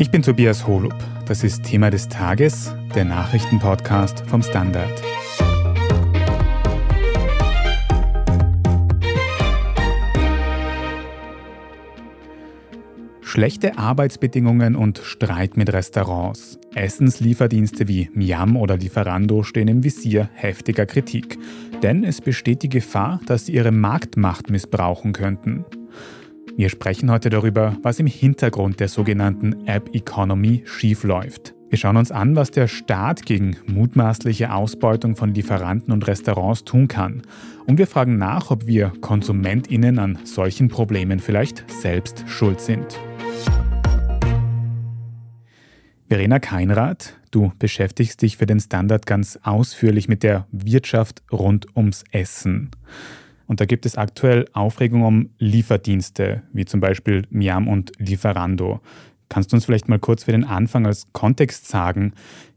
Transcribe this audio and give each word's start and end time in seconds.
Ich 0.00 0.10
bin 0.10 0.22
Tobias 0.22 0.66
Holub. 0.66 0.94
Das 1.26 1.44
ist 1.44 1.62
Thema 1.62 1.90
des 1.90 2.08
Tages, 2.08 2.74
der 2.94 3.04
Nachrichtenpodcast 3.04 4.22
vom 4.26 4.42
Standard. 4.42 4.90
Schlechte 13.20 13.76
Arbeitsbedingungen 13.76 14.74
und 14.74 15.02
Streit 15.04 15.58
mit 15.58 15.70
Restaurants. 15.70 16.58
Essenslieferdienste 16.74 17.86
wie 17.86 18.08
Miam 18.14 18.56
oder 18.56 18.78
Lieferando 18.78 19.42
stehen 19.42 19.68
im 19.68 19.84
Visier 19.84 20.30
heftiger 20.32 20.86
Kritik. 20.86 21.36
Denn 21.82 22.04
es 22.04 22.22
besteht 22.22 22.62
die 22.62 22.70
Gefahr, 22.70 23.20
dass 23.26 23.44
sie 23.44 23.52
ihre 23.52 23.70
Marktmacht 23.70 24.48
missbrauchen 24.48 25.12
könnten. 25.12 25.66
Wir 26.60 26.68
sprechen 26.68 27.10
heute 27.10 27.30
darüber, 27.30 27.78
was 27.82 28.00
im 28.00 28.06
Hintergrund 28.06 28.80
der 28.80 28.88
sogenannten 28.88 29.66
App 29.66 29.94
Economy 29.94 30.62
schiefläuft. 30.66 31.54
Wir 31.70 31.78
schauen 31.78 31.96
uns 31.96 32.12
an, 32.12 32.36
was 32.36 32.50
der 32.50 32.68
Staat 32.68 33.24
gegen 33.24 33.56
mutmaßliche 33.66 34.52
Ausbeutung 34.52 35.16
von 35.16 35.32
Lieferanten 35.32 35.90
und 35.90 36.06
Restaurants 36.06 36.64
tun 36.64 36.86
kann. 36.86 37.22
Und 37.66 37.78
wir 37.78 37.86
fragen 37.86 38.18
nach, 38.18 38.50
ob 38.50 38.66
wir 38.66 38.92
Konsumentinnen 39.00 39.98
an 39.98 40.18
solchen 40.24 40.68
Problemen 40.68 41.18
vielleicht 41.18 41.64
selbst 41.70 42.24
schuld 42.28 42.60
sind. 42.60 43.00
Verena 46.10 46.40
Keinrath, 46.40 47.16
du 47.30 47.52
beschäftigst 47.58 48.20
dich 48.20 48.36
für 48.36 48.44
den 48.44 48.60
Standard 48.60 49.06
ganz 49.06 49.38
ausführlich 49.44 50.08
mit 50.08 50.22
der 50.22 50.46
Wirtschaft 50.52 51.22
rund 51.32 51.74
ums 51.74 52.04
Essen. 52.10 52.70
Und 53.50 53.60
da 53.60 53.64
gibt 53.64 53.84
es 53.84 53.96
aktuell 53.96 54.44
Aufregung 54.52 55.02
um 55.02 55.30
Lieferdienste, 55.40 56.44
wie 56.52 56.66
zum 56.66 56.78
Beispiel 56.78 57.26
Miam 57.30 57.66
und 57.66 57.90
Lieferando. 57.98 58.78
Kannst 59.28 59.50
du 59.50 59.56
uns 59.56 59.64
vielleicht 59.64 59.88
mal 59.88 59.98
kurz 59.98 60.22
für 60.22 60.30
den 60.30 60.44
Anfang 60.44 60.86
als 60.86 61.08
Kontext 61.12 61.66
sagen, 61.66 62.12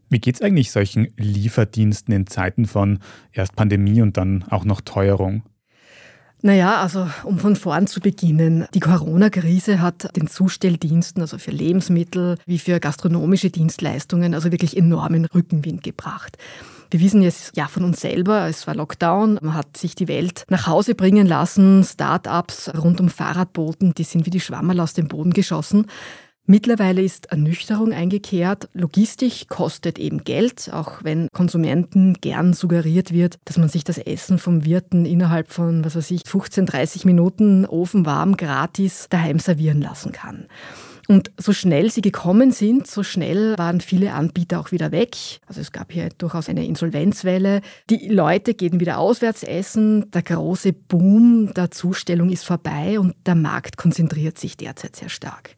wie 0.08 0.20
geht 0.20 0.36
es 0.36 0.42
eigentlich 0.42 0.70
solchen 0.70 1.08
Lieferdiensten 1.16 2.14
in 2.14 2.28
Zeiten 2.28 2.64
von 2.66 3.00
erst 3.32 3.56
Pandemie 3.56 4.02
und 4.02 4.16
dann 4.16 4.44
auch 4.50 4.64
noch 4.64 4.82
Teuerung? 4.82 5.42
Naja, 6.42 6.80
also 6.80 7.08
um 7.24 7.40
von 7.40 7.56
vorn 7.56 7.88
zu 7.88 7.98
beginnen. 7.98 8.66
Die 8.72 8.78
Corona-Krise 8.78 9.80
hat 9.80 10.16
den 10.16 10.28
Zustelldiensten, 10.28 11.22
also 11.22 11.38
für 11.38 11.50
Lebensmittel 11.50 12.38
wie 12.46 12.60
für 12.60 12.78
gastronomische 12.78 13.50
Dienstleistungen, 13.50 14.32
also 14.32 14.52
wirklich 14.52 14.76
enormen 14.76 15.24
Rückenwind 15.24 15.82
gebracht. 15.82 16.38
Wir 16.94 17.00
wissen 17.00 17.22
jetzt 17.22 17.56
ja 17.56 17.66
von 17.66 17.82
uns 17.82 18.00
selber, 18.00 18.46
es 18.46 18.68
war 18.68 18.76
Lockdown, 18.76 19.40
man 19.42 19.54
hat 19.54 19.76
sich 19.76 19.96
die 19.96 20.06
Welt 20.06 20.44
nach 20.48 20.68
Hause 20.68 20.94
bringen 20.94 21.26
lassen, 21.26 21.82
Start-ups 21.82 22.70
rund 22.72 23.00
um 23.00 23.08
Fahrradboten, 23.08 23.94
die 23.94 24.04
sind 24.04 24.26
wie 24.26 24.30
die 24.30 24.38
Schwammerl 24.38 24.78
aus 24.78 24.94
dem 24.94 25.08
Boden 25.08 25.32
geschossen. 25.32 25.86
Mittlerweile 26.46 27.02
ist 27.02 27.32
Ernüchterung 27.32 27.92
eingekehrt. 27.92 28.68
Logistik 28.74 29.48
kostet 29.48 29.98
eben 29.98 30.22
Geld, 30.22 30.70
auch 30.72 31.02
wenn 31.02 31.26
Konsumenten 31.32 32.14
gern 32.20 32.52
suggeriert 32.52 33.12
wird, 33.12 33.38
dass 33.44 33.58
man 33.58 33.68
sich 33.68 33.82
das 33.82 33.98
Essen 33.98 34.38
vom 34.38 34.64
Wirten 34.64 35.04
innerhalb 35.04 35.50
von, 35.50 35.84
was 35.84 35.96
weiß 35.96 36.12
ich, 36.12 36.22
15, 36.24 36.66
30 36.66 37.04
Minuten 37.06 37.66
ofenwarm 37.66 38.36
gratis 38.36 39.08
daheim 39.10 39.40
servieren 39.40 39.82
lassen 39.82 40.12
kann. 40.12 40.46
Und 41.08 41.30
so 41.36 41.52
schnell 41.52 41.90
sie 41.90 42.00
gekommen 42.00 42.50
sind, 42.50 42.86
so 42.86 43.02
schnell 43.02 43.58
waren 43.58 43.80
viele 43.80 44.12
Anbieter 44.12 44.60
auch 44.60 44.72
wieder 44.72 44.90
weg. 44.90 45.16
Also 45.46 45.60
es 45.60 45.72
gab 45.72 45.92
hier 45.92 46.08
durchaus 46.16 46.48
eine 46.48 46.64
Insolvenzwelle. 46.64 47.60
Die 47.90 48.08
Leute 48.08 48.54
gehen 48.54 48.80
wieder 48.80 48.98
auswärts 48.98 49.42
essen. 49.42 50.10
Der 50.12 50.22
große 50.22 50.72
Boom 50.72 51.52
der 51.54 51.70
Zustellung 51.70 52.30
ist 52.30 52.44
vorbei 52.44 52.98
und 52.98 53.14
der 53.26 53.34
Markt 53.34 53.76
konzentriert 53.76 54.38
sich 54.38 54.56
derzeit 54.56 54.96
sehr 54.96 55.10
stark. 55.10 55.54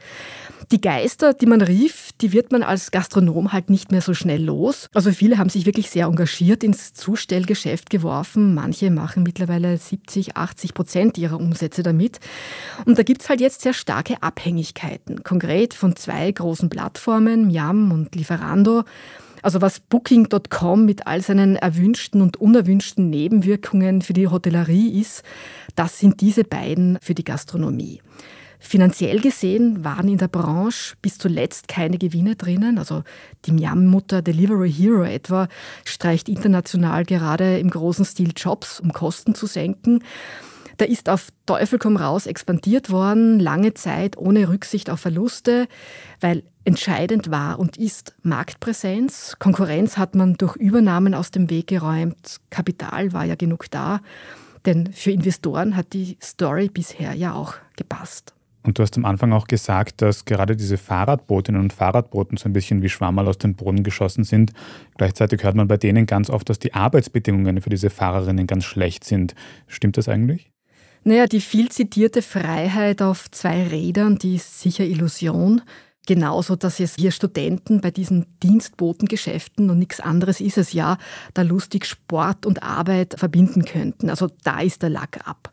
Die 0.73 0.81
Geister, 0.81 1.33
die 1.33 1.47
man 1.47 1.61
rief, 1.61 2.11
die 2.21 2.33
wird 2.33 2.51
man 2.51 2.65
als 2.65 2.91
Gastronom 2.91 3.53
halt 3.53 3.71
nicht 3.71 3.93
mehr 3.93 4.01
so 4.01 4.15
schnell 4.15 4.43
los. 4.43 4.89
Also 4.95 5.13
viele 5.13 5.39
haben 5.39 5.49
sich 5.49 5.65
wirklich 5.65 5.91
sehr 5.91 6.07
engagiert 6.07 6.65
ins 6.65 6.93
Zustellgeschäft 6.93 7.89
geworfen. 7.89 8.53
Manche 8.53 8.91
machen 8.91 9.23
mittlerweile 9.23 9.77
70, 9.79 10.37
80 10.37 10.75
Prozent 10.75 11.19
ihrer 11.19 11.39
Umsätze 11.39 11.85
damit. 11.85 12.19
Und 12.85 12.99
da 12.99 13.05
gibt's 13.05 13.29
halt 13.29 13.41
jetzt 13.41 13.61
sehr 13.61 13.75
starke 13.75 14.21
Abhängigkeiten. 14.23 15.23
Konkret 15.23 15.73
von 15.73 15.95
zwei 15.95 16.33
großen 16.33 16.69
Plattformen, 16.69 17.47
Miam 17.47 17.93
und 17.93 18.17
Lieferando. 18.17 18.83
Also 19.43 19.61
was 19.61 19.79
Booking.com 19.79 20.85
mit 20.85 21.07
all 21.07 21.23
seinen 21.23 21.55
erwünschten 21.55 22.21
und 22.23 22.39
unerwünschten 22.39 23.09
Nebenwirkungen 23.09 24.03
für 24.03 24.15
die 24.15 24.27
Hotellerie 24.27 25.01
ist, 25.01 25.23
das 25.77 26.01
sind 26.01 26.21
diese 26.21 26.43
beiden 26.43 26.99
für 27.01 27.15
die 27.15 27.23
Gastronomie. 27.23 28.03
Finanziell 28.59 29.21
gesehen 29.21 29.85
waren 29.85 30.09
in 30.09 30.19
der 30.19 30.29
Branche 30.29 30.97
bis 31.03 31.19
zuletzt 31.19 31.69
keine 31.69 31.99
Gewinne 31.99 32.37
drinnen. 32.37 32.79
Also 32.79 33.03
die 33.45 33.53
Miam-Mutter 33.53 34.23
Delivery 34.23 34.73
Hero 34.73 35.05
etwa 35.05 35.49
streicht 35.85 36.29
international 36.29 37.05
gerade 37.05 37.59
im 37.59 37.71
großen 37.71 38.05
Stil 38.05 38.33
Jobs, 38.37 38.81
um 38.81 38.93
Kosten 38.93 39.35
zu 39.35 39.47
senken. 39.47 40.03
Da 40.79 40.85
ist 40.85 41.09
auf 41.09 41.29
Teufel 41.47 41.79
komm 41.79 41.97
raus 41.97 42.27
expandiert 42.27 42.91
worden, 42.91 43.41
lange 43.41 43.73
Zeit 43.75 44.19
ohne 44.19 44.49
Rücksicht 44.49 44.91
auf 44.91 45.01
Verluste, 45.01 45.69
weil 46.21 46.43
entscheidend 46.65 47.31
war 47.31 47.59
und 47.59 47.79
ist 47.79 48.15
Marktpräsenz. 48.23 49.37
Konkurrenz 49.39 49.97
hat 49.97 50.15
man 50.15 50.35
durch 50.35 50.57
Übernahmen 50.57 51.15
aus 51.15 51.31
dem 51.31 51.49
Weg 51.49 51.69
geräumt. 51.69 52.39
Kapital 52.51 53.13
war 53.13 53.25
ja 53.25 53.37
genug 53.37 53.71
da. 53.71 54.01
Denn 54.67 54.93
für 54.93 55.13
Investoren 55.13 55.77
hat 55.77 55.93
die 55.93 56.19
Story 56.21 56.69
bisher 56.69 57.15
ja 57.15 57.35
auch 57.35 57.55
gepasst. 57.77 58.36
Und 58.67 58.79
du 58.79 58.83
hast 58.83 58.97
am 58.97 59.05
Anfang 59.05 59.33
auch 59.33 59.47
gesagt, 59.47 60.03
dass 60.03 60.25
gerade 60.25 60.57
diese 60.57 60.77
Fahrradbotinnen 60.77 61.61
und 61.61 61.73
Fahrradboten 61.73 62.37
so 62.37 62.49
ein 62.49 62.53
bisschen 62.53 62.83
wie 62.83 62.89
Schwammerl 62.89 63.29
aus 63.29 63.39
dem 63.39 63.55
Boden 63.55 63.85
geschossen 63.85 64.25
sind. 64.25 64.53
Gleichzeitig 64.97 65.45
hört 65.45 65.55
man 65.55 65.69
bei 65.69 65.77
denen 65.77 66.07
ganz 66.07 66.29
oft, 66.31 66.49
dass 66.51 66.59
die 66.59 66.75
Arbeitsbedingungen 66.75 67.61
für 67.61 67.71
diese 67.71 67.91
Fahrerinnen 67.91 68.47
ganz 68.47 68.65
schlecht 68.65 69.05
sind. 69.05 69.35
Stimmt 69.69 69.97
das 69.97 70.09
eigentlich? 70.09 70.51
Naja, 71.05 71.27
die 71.27 71.41
viel 71.41 71.69
zitierte 71.69 72.21
Freiheit 72.21 73.01
auf 73.01 73.31
zwei 73.31 73.69
Rädern, 73.69 74.19
die 74.19 74.35
ist 74.35 74.61
sicher 74.61 74.85
Illusion. 74.85 75.63
Genauso, 76.05 76.57
dass 76.57 76.81
es 76.81 76.97
hier 76.97 77.13
Studenten 77.13 77.81
bei 77.81 77.93
diesen 77.93 78.27
Dienstbotengeschäften 78.43 79.71
und 79.71 79.79
nichts 79.79 80.01
anderes 80.01 80.41
ist 80.41 80.59
es 80.59 80.73
ja, 80.73 80.99
da 81.35 81.43
lustig 81.43 81.85
Sport 81.85 82.47
und 82.47 82.63
Arbeit 82.63 83.15
verbinden 83.19 83.65
könnten. 83.65 84.11
Also 84.11 84.29
da 84.43 84.61
ist 84.61 84.83
der 84.83 84.91
Lack 84.91 85.21
ab. 85.25 85.51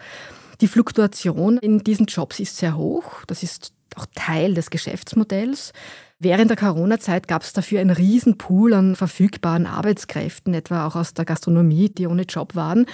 Die 0.62 0.68
Fluktuation 0.68 1.58
in 1.58 1.80
diesen 1.80 2.06
Jobs 2.06 2.40
ist 2.40 2.58
sehr 2.58 2.78
hoch. 2.78 3.24
Das 3.28 3.44
ist 3.44 3.74
auch 3.96 4.06
Teil 4.16 4.54
des 4.54 4.70
Geschäftsmodells. 4.70 5.74
Während 6.20 6.50
der 6.50 6.58
Corona-Zeit 6.58 7.28
gab 7.28 7.42
es 7.42 7.54
dafür 7.54 7.82
einen 7.82 7.90
riesen 7.90 8.38
Pool 8.38 8.74
an 8.74 8.96
verfügbaren 8.96 9.66
Arbeitskräften, 9.66 10.54
etwa 10.54 10.88
auch 10.88 10.96
aus 10.96 11.14
der 11.14 11.26
Gastronomie, 11.26 11.90
die 11.90 12.08
ohne 12.08 12.24
Job 12.24 12.56
waren. 12.56 12.86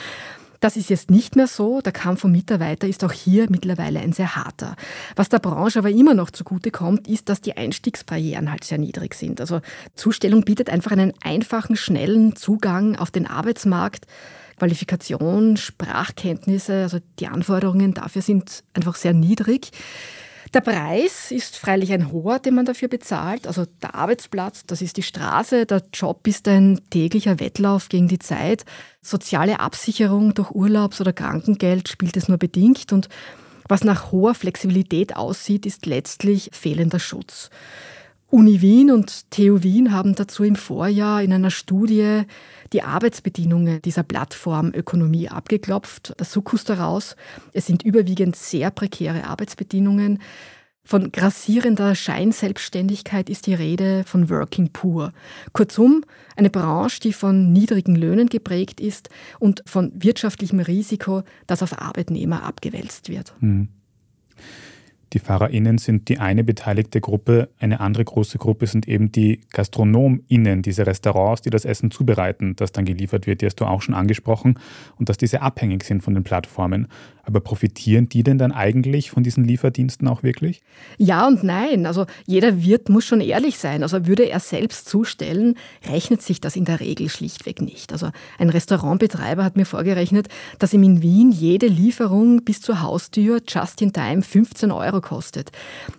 Das 0.59 0.75
ist 0.75 0.89
jetzt 0.89 1.09
nicht 1.09 1.35
mehr 1.35 1.47
so. 1.47 1.79
Der 1.81 1.93
Kampf 1.93 2.25
um 2.25 2.31
Mitarbeiter 2.31 2.87
ist 2.87 3.03
auch 3.03 3.13
hier 3.13 3.47
mittlerweile 3.49 3.99
ein 3.99 4.11
sehr 4.11 4.35
harter. 4.35 4.75
Was 5.15 5.29
der 5.29 5.39
Branche 5.39 5.79
aber 5.79 5.89
immer 5.89 6.13
noch 6.13 6.31
zugute 6.31 6.69
kommt, 6.69 7.07
ist, 7.07 7.29
dass 7.29 7.39
die 7.39 7.55
Einstiegsbarrieren 7.55 8.51
halt 8.51 8.65
sehr 8.65 8.77
niedrig 8.77 9.13
sind. 9.13 9.39
Also 9.39 9.61
Zustellung 9.95 10.43
bietet 10.43 10.69
einfach 10.69 10.91
einen 10.91 11.13
einfachen, 11.23 11.77
schnellen 11.77 12.35
Zugang 12.35 12.97
auf 12.97 13.09
den 13.11 13.25
Arbeitsmarkt. 13.25 14.05
Qualifikation, 14.59 15.57
Sprachkenntnisse, 15.57 16.83
also 16.83 16.99
die 17.19 17.27
Anforderungen 17.27 17.93
dafür 17.93 18.21
sind 18.21 18.63
einfach 18.73 18.95
sehr 18.95 19.13
niedrig. 19.13 19.71
Der 20.53 20.61
Preis 20.61 21.31
ist 21.31 21.57
freilich 21.57 21.93
ein 21.93 22.11
hoher, 22.11 22.39
den 22.39 22.55
man 22.55 22.65
dafür 22.65 22.87
bezahlt. 22.87 23.45
Also 23.45 23.65
der 23.83 23.93
Arbeitsplatz, 23.93 24.65
das 24.65 24.81
ist 24.81 24.97
die 24.97 25.03
Straße, 25.03 25.65
der 25.67 25.83
Job 25.93 26.25
ist 26.27 26.47
ein 26.47 26.81
täglicher 26.89 27.39
Wettlauf 27.39 27.87
gegen 27.87 28.07
die 28.07 28.19
Zeit. 28.19 28.65
Soziale 29.01 29.59
Absicherung 29.59 30.33
durch 30.33 30.51
Urlaubs- 30.51 31.01
oder 31.01 31.13
Krankengeld 31.13 31.87
spielt 31.87 32.17
es 32.17 32.27
nur 32.27 32.39
bedingt 32.39 32.91
und 32.91 33.09
was 33.67 33.83
nach 33.83 34.11
hoher 34.11 34.33
Flexibilität 34.33 35.15
aussieht, 35.15 35.67
ist 35.67 35.85
letztlich 35.85 36.49
fehlender 36.51 36.97
Schutz. 36.97 37.51
Uni 38.31 38.61
Wien 38.61 38.91
und 38.91 39.31
TU 39.31 39.63
Wien 39.63 39.91
haben 39.91 40.13
dazu 40.13 40.43
im 40.43 40.55
Vorjahr 40.55 41.23
in 41.23 41.33
einer 41.33 41.49
Studie 41.49 42.23
die 42.73 42.83
Arbeitsbedingungen 42.83 43.81
dieser 43.81 44.03
Plattform 44.03 44.71
Ökonomie 44.73 45.29
abgeklopft. 45.29 46.13
Das 46.17 46.31
Sukkus 46.31 46.63
daraus, 46.63 47.15
es 47.53 47.65
sind 47.65 47.81
überwiegend 47.81 48.35
sehr 48.35 48.69
prekäre 48.69 49.23
Arbeitsbedingungen. 49.23 50.19
Von 50.83 51.11
grassierender 51.11 51.95
Scheinselbstständigkeit 51.95 53.29
ist 53.29 53.47
die 53.47 53.55
Rede 53.55 54.03
von 54.05 54.29
Working 54.29 54.69
Poor. 54.73 55.11
Kurzum, 55.53 56.03
eine 56.35 56.51
Branche, 56.51 56.99
die 56.99 57.13
von 57.13 57.51
niedrigen 57.51 57.95
Löhnen 57.95 58.27
geprägt 58.27 58.79
ist 58.79 59.09
und 59.39 59.63
von 59.65 59.91
wirtschaftlichem 59.95 60.59
Risiko, 60.59 61.23
das 61.47 61.63
auf 61.63 61.79
Arbeitnehmer 61.79 62.43
abgewälzt 62.43 63.09
wird. 63.09 63.33
Hm. 63.39 63.69
Die 65.13 65.19
FahrerInnen 65.19 65.79
sind 65.79 66.07
die 66.07 66.19
eine 66.19 66.43
beteiligte 66.43 67.01
Gruppe, 67.01 67.49
eine 67.59 67.79
andere 67.79 68.05
große 68.05 68.37
Gruppe 68.37 68.67
sind 68.67 68.87
eben 68.87 69.11
die 69.11 69.41
GastronomInnen, 69.51 70.61
diese 70.61 70.85
Restaurants, 70.85 71.41
die 71.41 71.49
das 71.49 71.65
Essen 71.65 71.89
zubereiten, 71.89 72.55
das 72.55 72.71
dann 72.71 72.85
geliefert 72.85 73.25
wird, 73.25 73.41
die 73.41 73.47
hast 73.47 73.55
du 73.55 73.65
auch 73.65 73.81
schon 73.81 73.95
angesprochen, 73.95 74.59
und 74.97 75.09
dass 75.09 75.17
diese 75.17 75.41
abhängig 75.41 75.83
sind 75.83 76.03
von 76.03 76.13
den 76.13 76.23
Plattformen. 76.23 76.87
Aber 77.23 77.41
profitieren 77.41 78.09
die 78.09 78.23
denn 78.23 78.39
dann 78.39 78.51
eigentlich 78.51 79.11
von 79.11 79.21
diesen 79.21 79.43
Lieferdiensten 79.43 80.07
auch 80.07 80.23
wirklich? 80.23 80.61
Ja 80.97 81.27
und 81.27 81.43
nein. 81.43 81.85
Also 81.85 82.07
jeder 82.25 82.63
Wirt 82.63 82.89
muss 82.89 83.05
schon 83.05 83.21
ehrlich 83.21 83.59
sein. 83.59 83.83
Also 83.83 84.07
würde 84.07 84.27
er 84.27 84.39
selbst 84.39 84.89
zustellen, 84.89 85.55
rechnet 85.87 86.23
sich 86.23 86.41
das 86.41 86.55
in 86.55 86.65
der 86.65 86.79
Regel 86.79 87.07
schlichtweg 87.07 87.61
nicht. 87.61 87.93
Also 87.93 88.09
ein 88.39 88.49
Restaurantbetreiber 88.49 89.43
hat 89.43 89.57
mir 89.57 89.65
vorgerechnet, 89.65 90.27
dass 90.57 90.73
ihm 90.73 90.81
in 90.81 91.03
Wien 91.03 91.31
jede 91.31 91.67
Lieferung 91.67 92.43
bis 92.43 92.61
zur 92.61 92.81
Haustür 92.81 93.41
just 93.47 93.79
in 93.83 93.93
time 93.93 94.23
15 94.23 94.71
Euro 94.71 94.98
kostet. 95.01 95.51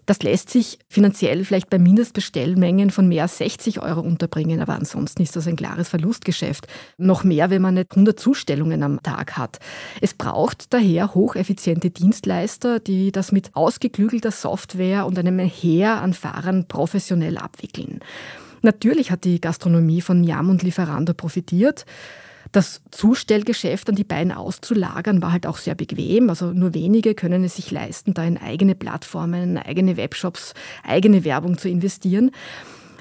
Das 0.07 0.23
lässt 0.23 0.51
sich 0.51 0.79
finanziell 0.89 1.45
vielleicht 1.45 1.71
bei 1.71 1.79
Mindestbestellmengen 1.79 2.91
von 2.91 3.09
mehr 3.09 3.25
als 3.25 3.39
60 3.39 3.81
Euro 3.81 4.01
unterbringen, 4.01 4.61
aber 4.61 4.75
ansonsten 4.75 5.23
ist 5.23 5.37
das 5.37 5.47
ein 5.47 5.57
klares 5.57 5.89
Verlustgeschäft. 5.89 6.67
Noch 6.99 7.25
mehr, 7.25 7.51
wenn 7.51 7.63
man 7.63 7.75
nicht 7.75 7.93
100 7.93 8.19
Zustellungen 8.19 8.83
am 8.83 9.03
Tag 9.03 9.37
hat. 9.37 9.59
Es 10.01 10.15
braucht 10.15 10.73
daher 10.73 11.15
hocheffiziente 11.15 11.91
Dienstleister, 11.91 12.81
die 12.81 13.13
das 13.13 13.33
mit 13.33 13.55
ausgeklügelter 13.55 14.31
Software 14.31 15.07
und 15.07 15.19
einem 15.19 15.39
Heer 15.39 16.01
an 16.01 16.15
Fahrern 16.15 16.67
professionell 16.67 17.39
abwickeln. 17.39 18.01
Natürlich 18.63 19.11
hat 19.11 19.25
die 19.25 19.41
Gastronomie 19.41 20.01
von 20.01 20.21
Miam 20.21 20.51
und 20.51 20.63
Lieferando 20.63 21.15
profitiert. 21.15 21.87
Das 22.53 22.83
Zustellgeschäft 22.91 23.89
an 23.89 23.95
die 23.95 24.05
beiden 24.05 24.33
auszulagern 24.33 25.23
war 25.23 25.33
halt 25.33 25.47
auch 25.47 25.59
sehr 25.59 25.77
bequem. 25.77 26.31
Also 26.31 26.47
nur 26.53 26.75
wenige 26.75 27.15
können 27.15 27.45
es 27.45 27.57
sich 27.57 27.71
leisten, 27.71 28.13
da 28.13 28.25
in 28.25 28.39
eigene 28.39 28.75
Plattformen, 28.75 29.57
eigene 29.57 29.97
Webshops, 29.97 30.55
eigene 30.83 31.25
Werbung 31.25 31.59
zu 31.59 31.69
investieren. 31.69 32.33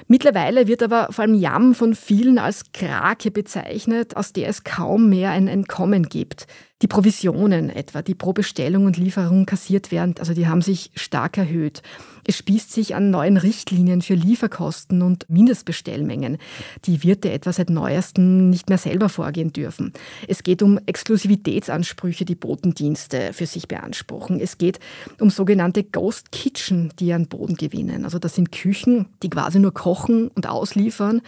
Mittlerweile 0.06 0.66
wird 0.66 0.82
aber 0.82 1.08
vor 1.10 1.22
allem 1.22 1.34
Yam 1.34 1.74
von 1.74 1.94
vielen 1.94 2.38
als 2.38 2.72
Krake 2.72 3.30
bezeichnet, 3.30 4.16
aus 4.16 4.32
der 4.32 4.48
es 4.48 4.64
kaum 4.64 5.08
mehr 5.08 5.30
ein 5.30 5.46
Entkommen 5.46 6.08
gibt. 6.08 6.46
Die 6.82 6.86
Provisionen 6.86 7.68
etwa, 7.68 8.00
die 8.00 8.14
pro 8.14 8.32
Bestellung 8.32 8.86
und 8.86 8.96
Lieferung 8.96 9.44
kassiert 9.44 9.92
werden, 9.92 10.14
also 10.18 10.32
die 10.32 10.46
haben 10.46 10.62
sich 10.62 10.90
stark 10.94 11.36
erhöht. 11.36 11.82
Es 12.26 12.38
spießt 12.38 12.72
sich 12.72 12.94
an 12.94 13.10
neuen 13.10 13.36
Richtlinien 13.36 14.02
für 14.02 14.14
Lieferkosten 14.14 15.02
und 15.02 15.28
Mindestbestellmengen. 15.28 16.38
Die 16.84 17.02
Wirte 17.02 17.32
etwa 17.32 17.52
seit 17.52 17.70
neuestem 17.70 18.50
nicht 18.50 18.68
mehr 18.68 18.78
selber 18.78 19.08
vorgehen 19.08 19.52
dürfen. 19.52 19.92
Es 20.28 20.42
geht 20.42 20.62
um 20.62 20.78
Exklusivitätsansprüche, 20.86 22.24
die 22.24 22.34
Botendienste 22.34 23.32
für 23.32 23.46
sich 23.46 23.68
beanspruchen. 23.68 24.40
Es 24.40 24.58
geht 24.58 24.80
um 25.18 25.30
sogenannte 25.30 25.82
Ghost 25.82 26.30
Kitchen, 26.30 26.92
die 26.98 27.12
an 27.12 27.26
Boden 27.26 27.56
gewinnen. 27.56 28.04
Also 28.04 28.18
das 28.18 28.34
sind 28.34 28.52
Küchen, 28.52 29.06
die 29.22 29.30
quasi 29.30 29.58
nur 29.58 29.74
kochen 29.74 30.28
und 30.28 30.48
ausliefern, 30.48 31.22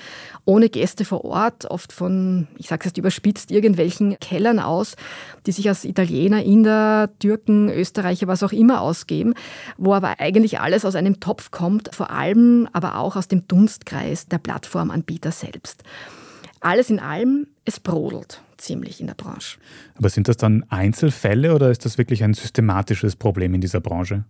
ohne 0.44 0.69
Gäste 0.69 1.04
vor 1.04 1.25
Ort, 1.25 1.66
oft 1.66 1.93
von, 1.93 2.46
ich 2.58 2.69
sage 2.69 2.81
es 2.81 2.87
jetzt 2.87 2.99
überspitzt, 2.99 3.50
irgendwelchen 3.50 4.19
Kellern 4.20 4.58
aus 4.58 4.96
die 5.47 5.53
sich 5.53 5.69
als 5.69 5.85
Italiener, 5.85 6.43
Inder, 6.43 7.11
Türken, 7.19 7.69
Österreicher, 7.69 8.27
was 8.27 8.43
auch 8.43 8.53
immer 8.53 8.81
ausgeben, 8.81 9.35
wo 9.77 9.94
aber 9.94 10.21
eigentlich 10.21 10.61
alles 10.61 10.85
aus 10.85 10.94
einem 10.94 11.21
Topf 11.21 11.50
kommt, 11.50 11.94
vor 11.94 12.11
allem 12.11 12.69
aber 12.73 12.99
auch 12.99 13.17
aus 13.17 13.29
dem 13.29 13.47
Dunstkreis 13.49 14.27
der 14.27 14.39
Plattformanbieter 14.39 15.33
selbst. 15.33 15.83
Alles 16.61 16.91
in 16.91 17.00
allem, 17.00 17.49
es 17.65 17.81
brodelt 17.81 18.41
ziemlich 18.56 19.00
in 19.00 19.09
der 19.09 19.15
Branche. 19.15 19.59
Aber 19.97 20.09
sind 20.09 20.29
das 20.29 20.37
dann 20.37 20.65
Einzelfälle 20.69 21.55
oder 21.55 21.71
ist 21.71 21.85
das 21.85 21.99
wirklich 21.99 22.23
ein 22.23 22.35
systematisches 22.35 23.17
Problem 23.17 23.55
in 23.55 23.61
dieser 23.61 23.81
Branche? 23.81 24.25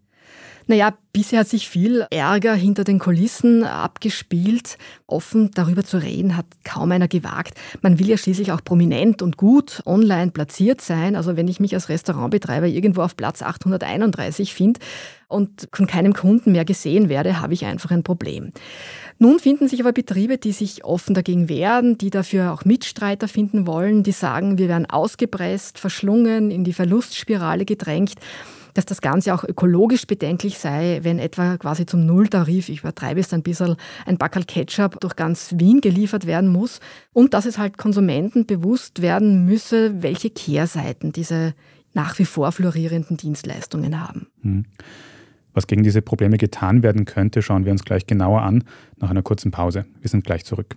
Naja, 0.72 0.94
bisher 1.12 1.40
hat 1.40 1.48
sich 1.48 1.68
viel 1.68 2.06
Ärger 2.08 2.54
hinter 2.54 2.82
den 2.82 2.98
Kulissen 2.98 3.62
abgespielt. 3.62 4.78
Offen 5.06 5.50
darüber 5.52 5.84
zu 5.84 5.98
reden 5.98 6.34
hat 6.34 6.46
kaum 6.64 6.92
einer 6.92 7.08
gewagt. 7.08 7.60
Man 7.82 7.98
will 7.98 8.08
ja 8.08 8.16
schließlich 8.16 8.52
auch 8.52 8.64
prominent 8.64 9.20
und 9.20 9.36
gut 9.36 9.82
online 9.84 10.30
platziert 10.30 10.80
sein. 10.80 11.14
Also 11.14 11.36
wenn 11.36 11.46
ich 11.46 11.60
mich 11.60 11.74
als 11.74 11.90
Restaurantbetreiber 11.90 12.68
irgendwo 12.68 13.02
auf 13.02 13.18
Platz 13.18 13.42
831 13.42 14.54
finde 14.54 14.80
und 15.28 15.68
von 15.74 15.86
keinem 15.86 16.14
Kunden 16.14 16.52
mehr 16.52 16.64
gesehen 16.64 17.10
werde, 17.10 17.38
habe 17.38 17.52
ich 17.52 17.66
einfach 17.66 17.90
ein 17.90 18.02
Problem. 18.02 18.50
Nun 19.18 19.40
finden 19.40 19.68
sich 19.68 19.82
aber 19.82 19.92
Betriebe, 19.92 20.38
die 20.38 20.52
sich 20.52 20.86
offen 20.86 21.12
dagegen 21.12 21.50
wehren, 21.50 21.98
die 21.98 22.08
dafür 22.08 22.50
auch 22.50 22.64
Mitstreiter 22.64 23.28
finden 23.28 23.66
wollen, 23.66 24.04
die 24.04 24.12
sagen, 24.12 24.56
wir 24.56 24.68
werden 24.68 24.88
ausgepresst, 24.88 25.78
verschlungen, 25.78 26.50
in 26.50 26.64
die 26.64 26.72
Verlustspirale 26.72 27.66
gedrängt 27.66 28.14
dass 28.74 28.86
das 28.86 29.00
Ganze 29.00 29.34
auch 29.34 29.44
ökologisch 29.44 30.06
bedenklich 30.06 30.58
sei, 30.58 31.00
wenn 31.02 31.18
etwa 31.18 31.56
quasi 31.56 31.86
zum 31.86 32.06
Nulltarif, 32.06 32.68
ich 32.68 32.80
übertreibe 32.80 33.20
es 33.20 33.32
ein 33.32 33.42
bisschen, 33.42 33.76
ein 34.06 34.18
Backel 34.18 34.44
Ketchup 34.44 35.00
durch 35.00 35.16
ganz 35.16 35.54
Wien 35.58 35.80
geliefert 35.80 36.26
werden 36.26 36.50
muss 36.50 36.80
und 37.12 37.34
dass 37.34 37.46
es 37.46 37.58
halt 37.58 37.78
Konsumenten 37.78 38.46
bewusst 38.46 39.02
werden 39.02 39.44
müsse, 39.44 40.02
welche 40.02 40.30
Kehrseiten 40.30 41.12
diese 41.12 41.54
nach 41.94 42.18
wie 42.18 42.24
vor 42.24 42.52
florierenden 42.52 43.16
Dienstleistungen 43.16 44.00
haben. 44.00 44.28
Hm. 44.42 44.64
Was 45.52 45.66
gegen 45.66 45.82
diese 45.82 46.00
Probleme 46.00 46.38
getan 46.38 46.82
werden 46.82 47.04
könnte, 47.04 47.42
schauen 47.42 47.64
wir 47.66 47.72
uns 47.72 47.84
gleich 47.84 48.06
genauer 48.06 48.42
an 48.42 48.64
nach 48.96 49.10
einer 49.10 49.22
kurzen 49.22 49.50
Pause. 49.50 49.84
Wir 50.00 50.08
sind 50.08 50.24
gleich 50.24 50.44
zurück. 50.44 50.76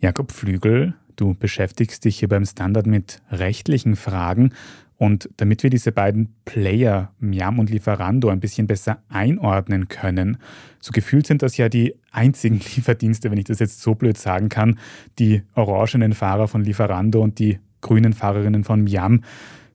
Jakob 0.00 0.32
Flügel, 0.32 0.94
du 1.16 1.34
beschäftigst 1.34 2.04
dich 2.04 2.18
hier 2.18 2.28
beim 2.28 2.44
Standard 2.44 2.86
mit 2.86 3.22
rechtlichen 3.30 3.96
Fragen 3.96 4.52
und 4.98 5.28
damit 5.36 5.62
wir 5.62 5.70
diese 5.70 5.92
beiden 5.92 6.34
Player, 6.44 7.12
Miam 7.18 7.58
und 7.58 7.70
Lieferando, 7.70 8.28
ein 8.28 8.40
bisschen 8.40 8.66
besser 8.66 9.02
einordnen 9.08 9.88
können, 9.88 10.38
so 10.80 10.92
gefühlt 10.92 11.26
sind 11.26 11.42
das 11.42 11.56
ja 11.56 11.68
die 11.68 11.94
einzigen 12.12 12.60
Lieferdienste, 12.76 13.30
wenn 13.30 13.38
ich 13.38 13.44
das 13.44 13.58
jetzt 13.58 13.80
so 13.80 13.94
blöd 13.94 14.16
sagen 14.18 14.48
kann, 14.48 14.78
die 15.18 15.42
orangenen 15.54 16.12
Fahrer 16.12 16.48
von 16.48 16.64
Lieferando 16.64 17.22
und 17.22 17.38
die 17.38 17.58
grünen 17.80 18.12
Fahrerinnen 18.12 18.64
von 18.64 18.84
Miam. 18.84 19.22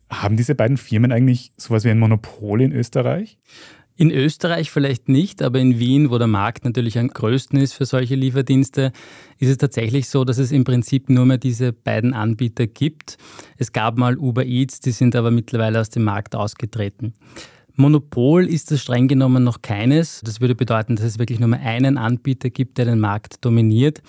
Haben 0.10 0.36
diese 0.36 0.55
beiden 0.55 0.75
Firmen 0.75 1.12
eigentlich 1.12 1.53
sowas 1.55 1.86
wie 1.86 1.89
ein 1.89 2.00
Monopol 2.00 2.62
in 2.62 2.74
Österreich? 2.74 3.38
In 4.01 4.10
Österreich 4.10 4.72
vielleicht 4.72 5.10
nicht, 5.10 5.43
aber 5.43 5.60
in 5.60 5.77
Wien, 5.77 6.10
wo 6.10 6.17
der 6.17 6.25
Markt 6.25 6.65
natürlich 6.65 6.98
am 6.98 7.10
größten 7.10 7.60
ist 7.60 7.74
für 7.74 7.86
solche 7.86 8.15
Lieferdienste, 8.15 8.93
ist 9.38 9.50
es 9.50 9.58
tatsächlich 9.60 10.10
so, 10.10 10.25
dass 10.25 10.39
es 10.39 10.51
im 10.51 10.63
Prinzip 10.63 11.08
nur 11.08 11.27
mehr 11.27 11.38
diese 11.38 11.72
beiden 11.72 12.15
Anbieter 12.15 12.65
gibt. 12.65 13.20
Es 13.58 13.74
gab 13.74 14.00
mal 14.00 14.17
Uber 14.17 14.43
Eats, 14.43 14.79
die 14.79 14.89
sind 14.89 15.15
aber 15.15 15.29
mittlerweile 15.29 15.79
aus 15.79 15.91
dem 15.91 16.03
Markt 16.03 16.34
ausgetreten. 16.36 17.13
Monopol 17.75 18.48
ist 18.48 18.72
es 18.72 18.81
streng 18.81 19.08
genommen 19.08 19.43
noch 19.43 19.62
keines. 19.62 20.22
Das 20.25 20.41
würde 20.41 20.55
bedeuten, 20.55 20.96
dass 20.96 21.05
es 21.05 21.20
wirklich 21.20 21.39
nur 21.39 21.50
mehr 21.50 21.62
einen 21.62 22.00
Anbieter 22.00 22.50
gibt, 22.50 22.79
der 22.79 22.86
den 22.86 23.00
Markt 23.00 23.46
dominiert. 23.46 24.01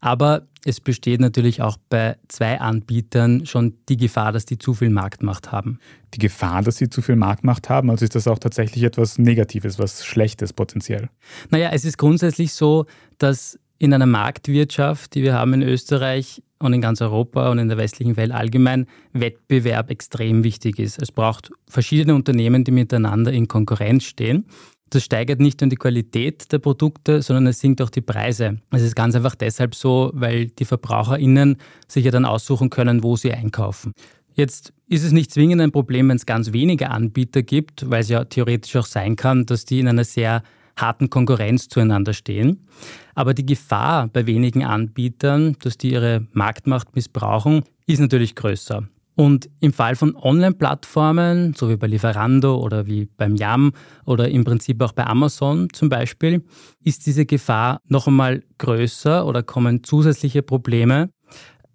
Aber 0.00 0.48
es 0.64 0.80
besteht 0.80 1.20
natürlich 1.20 1.62
auch 1.62 1.76
bei 1.88 2.16
zwei 2.28 2.60
Anbietern 2.60 3.46
schon 3.46 3.74
die 3.88 3.96
Gefahr, 3.96 4.32
dass 4.32 4.44
die 4.44 4.58
zu 4.58 4.74
viel 4.74 4.90
Marktmacht 4.90 5.52
haben. 5.52 5.78
Die 6.14 6.18
Gefahr, 6.18 6.62
dass 6.62 6.76
sie 6.76 6.90
zu 6.90 7.02
viel 7.02 7.16
Marktmacht 7.16 7.68
haben, 7.68 7.90
also 7.90 8.04
ist 8.04 8.14
das 8.14 8.28
auch 8.28 8.38
tatsächlich 8.38 8.84
etwas 8.84 9.18
Negatives, 9.18 9.78
was 9.78 10.04
Schlechtes 10.04 10.52
potenziell? 10.52 11.08
Naja, 11.50 11.70
es 11.72 11.84
ist 11.84 11.98
grundsätzlich 11.98 12.52
so, 12.52 12.86
dass 13.18 13.58
in 13.78 13.94
einer 13.94 14.06
Marktwirtschaft, 14.06 15.14
die 15.14 15.22
wir 15.22 15.34
haben 15.34 15.54
in 15.54 15.62
Österreich 15.62 16.42
und 16.58 16.74
in 16.74 16.82
ganz 16.82 17.00
Europa 17.00 17.50
und 17.50 17.58
in 17.58 17.68
der 17.68 17.78
westlichen 17.78 18.16
Welt 18.16 18.30
allgemein, 18.30 18.86
Wettbewerb 19.14 19.90
extrem 19.90 20.44
wichtig 20.44 20.78
ist. 20.78 21.00
Es 21.00 21.10
braucht 21.10 21.50
verschiedene 21.66 22.14
Unternehmen, 22.14 22.64
die 22.64 22.72
miteinander 22.72 23.32
in 23.32 23.48
Konkurrenz 23.48 24.04
stehen. 24.04 24.44
Das 24.90 25.04
steigert 25.04 25.40
nicht 25.40 25.60
nur 25.60 25.70
die 25.70 25.76
Qualität 25.76 26.50
der 26.50 26.58
Produkte, 26.58 27.22
sondern 27.22 27.46
es 27.46 27.60
sinkt 27.60 27.80
auch 27.80 27.90
die 27.90 28.00
Preise. 28.00 28.58
Es 28.72 28.82
ist 28.82 28.96
ganz 28.96 29.14
einfach 29.14 29.36
deshalb 29.36 29.76
so, 29.76 30.10
weil 30.14 30.46
die 30.46 30.64
VerbraucherInnen 30.64 31.58
sich 31.86 32.04
ja 32.04 32.10
dann 32.10 32.24
aussuchen 32.24 32.70
können, 32.70 33.04
wo 33.04 33.14
sie 33.14 33.32
einkaufen. 33.32 33.92
Jetzt 34.34 34.72
ist 34.88 35.04
es 35.04 35.12
nicht 35.12 35.32
zwingend 35.32 35.60
ein 35.60 35.70
Problem, 35.70 36.08
wenn 36.08 36.16
es 36.16 36.26
ganz 36.26 36.52
wenige 36.52 36.90
Anbieter 36.90 37.42
gibt, 37.42 37.88
weil 37.88 38.00
es 38.00 38.08
ja 38.08 38.24
theoretisch 38.24 38.74
auch 38.76 38.86
sein 38.86 39.14
kann, 39.14 39.46
dass 39.46 39.64
die 39.64 39.78
in 39.78 39.86
einer 39.86 40.04
sehr 40.04 40.42
harten 40.76 41.08
Konkurrenz 41.08 41.68
zueinander 41.68 42.12
stehen. 42.12 42.66
Aber 43.14 43.34
die 43.34 43.46
Gefahr 43.46 44.08
bei 44.08 44.26
wenigen 44.26 44.64
Anbietern, 44.64 45.56
dass 45.62 45.78
die 45.78 45.92
ihre 45.92 46.26
Marktmacht 46.32 46.96
missbrauchen, 46.96 47.62
ist 47.86 48.00
natürlich 48.00 48.34
größer. 48.34 48.88
Und 49.20 49.50
im 49.60 49.74
Fall 49.74 49.96
von 49.96 50.16
Online-Plattformen, 50.16 51.52
so 51.54 51.68
wie 51.68 51.76
bei 51.76 51.88
Lieferando 51.88 52.56
oder 52.56 52.86
wie 52.86 53.04
beim 53.18 53.36
Yam 53.36 53.72
oder 54.06 54.30
im 54.30 54.44
Prinzip 54.44 54.80
auch 54.80 54.92
bei 54.92 55.06
Amazon 55.06 55.68
zum 55.74 55.90
Beispiel, 55.90 56.42
ist 56.84 57.04
diese 57.04 57.26
Gefahr 57.26 57.82
noch 57.86 58.06
einmal 58.06 58.42
größer 58.56 59.26
oder 59.26 59.42
kommen 59.42 59.84
zusätzliche 59.84 60.40
Probleme. 60.40 61.10